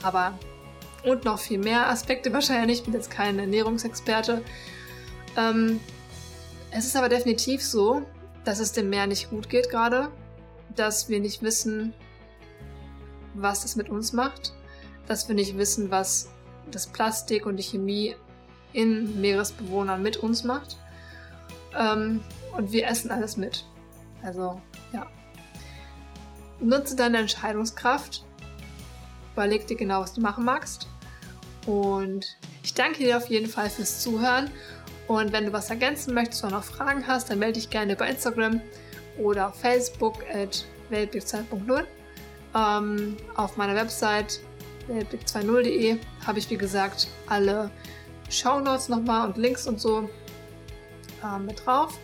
Aber 0.04 0.38
und 1.04 1.24
noch 1.24 1.40
viel 1.40 1.60
mehr 1.60 1.90
Aspekte 1.90 2.34
wahrscheinlich. 2.34 2.80
Ich 2.80 2.84
bin 2.84 2.94
jetzt 2.94 3.12
kein 3.12 3.40
Ernährungsexperte. 3.40 4.42
Ähm, 5.38 5.80
es 6.72 6.86
ist 6.86 6.96
aber 6.96 7.10
definitiv 7.10 7.64
so, 7.64 8.02
dass 8.44 8.60
es 8.60 8.72
dem 8.72 8.90
Meer 8.90 9.08
nicht 9.08 9.30
gut 9.30 9.50
geht 9.50 9.70
gerade, 9.70 10.10
dass 10.76 11.10
wir 11.10 11.20
nicht 11.20 11.42
wissen, 11.42 11.94
was 13.34 13.66
es 13.66 13.76
mit 13.76 13.90
uns 13.90 14.14
macht, 14.14 14.54
dass 15.08 15.28
wir 15.28 15.36
nicht 15.36 15.58
wissen, 15.58 15.92
was 15.92 16.30
das 16.72 16.88
Plastik 16.88 17.46
und 17.46 17.58
die 17.58 17.64
Chemie 17.64 18.16
in 18.74 19.22
Meeresbewohnern 19.22 20.02
mit 20.02 20.18
uns 20.18 20.44
macht. 20.44 20.78
Ähm, 21.76 22.22
und 22.56 22.72
wir 22.72 22.88
essen 22.88 23.12
alles 23.12 23.38
mit. 23.38 23.66
Also, 24.24 24.62
ja. 24.94 25.08
Nutze 26.60 26.96
deine 26.96 27.20
Entscheidungskraft. 27.20 28.24
Überleg 29.34 29.68
dir 29.68 29.76
genau, 29.76 30.02
was 30.02 30.14
du 30.14 30.22
machen 30.22 30.46
magst. 30.46 30.88
Und 31.66 32.38
ich 32.64 32.74
danke 32.74 33.00
dir 33.00 33.18
auf 33.18 33.28
jeden 33.28 33.48
Fall 33.48 33.70
fürs 33.70 34.02
Zuhören. 34.02 34.50
Und 35.08 35.32
wenn 35.32 35.46
du 35.46 35.54
was 35.54 35.70
ergänzen 35.70 36.14
möchtest 36.14 36.44
oder 36.44 36.54
noch 36.54 36.64
Fragen 36.64 37.06
hast, 37.06 37.30
dann 37.30 37.40
melde 37.40 37.60
dich 37.60 37.70
gerne 37.70 37.96
bei 37.96 38.10
Instagram 38.10 38.62
oder 39.18 39.50
auf 39.50 39.56
Facebook 39.60 40.24
at 40.34 40.66
weltblick2.0. 40.90 41.84
Ähm, 42.56 43.18
auf 43.36 43.58
meiner 43.58 43.76
Website 43.76 44.40
weltblick20.de 44.90 45.98
habe 46.26 46.40
ich, 46.40 46.50
wie 46.50 46.58
gesagt, 46.58 47.08
alle 47.28 47.70
Shownotes 48.30 48.90
nochmal 48.90 49.28
und 49.28 49.38
Links 49.38 49.68
und 49.68 49.80
so 49.80 50.10
ähm, 51.24 51.46
mit 51.46 51.66
drauf. 51.66 51.98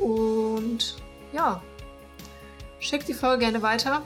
Und 0.00 0.96
ja, 1.32 1.62
schick 2.78 3.04
die 3.06 3.14
Folge 3.14 3.40
gerne 3.40 3.62
weiter. 3.62 4.02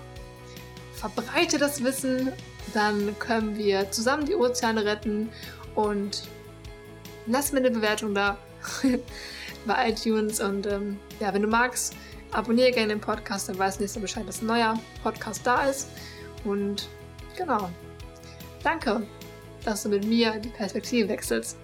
Verbreite 0.94 1.58
das 1.58 1.82
Wissen, 1.82 2.32
dann 2.72 3.18
können 3.18 3.56
wir 3.56 3.90
zusammen 3.90 4.26
die 4.26 4.34
Ozeane 4.34 4.84
retten 4.84 5.30
und 5.74 6.22
lass 7.26 7.52
mir 7.52 7.58
eine 7.58 7.70
Bewertung 7.70 8.14
da 8.14 8.36
bei 9.66 9.90
iTunes. 9.90 10.40
Und 10.40 10.66
ähm, 10.66 10.98
ja, 11.20 11.32
wenn 11.32 11.42
du 11.42 11.48
magst, 11.48 11.94
abonniere 12.32 12.72
gerne 12.72 12.88
den 12.88 13.00
Podcast, 13.00 13.48
dann 13.48 13.58
weißt 13.58 13.78
du 13.78 13.82
nächstes 13.82 14.00
Bescheid, 14.00 14.26
dass 14.26 14.42
ein 14.42 14.46
neuer 14.46 14.78
Podcast 15.02 15.46
da 15.46 15.68
ist. 15.68 15.88
Und 16.44 16.88
genau. 17.36 17.70
Danke, 18.62 19.06
dass 19.64 19.82
du 19.82 19.90
mit 19.90 20.04
mir 20.06 20.38
die 20.38 20.48
Perspektive 20.48 21.08
wechselst. 21.08 21.58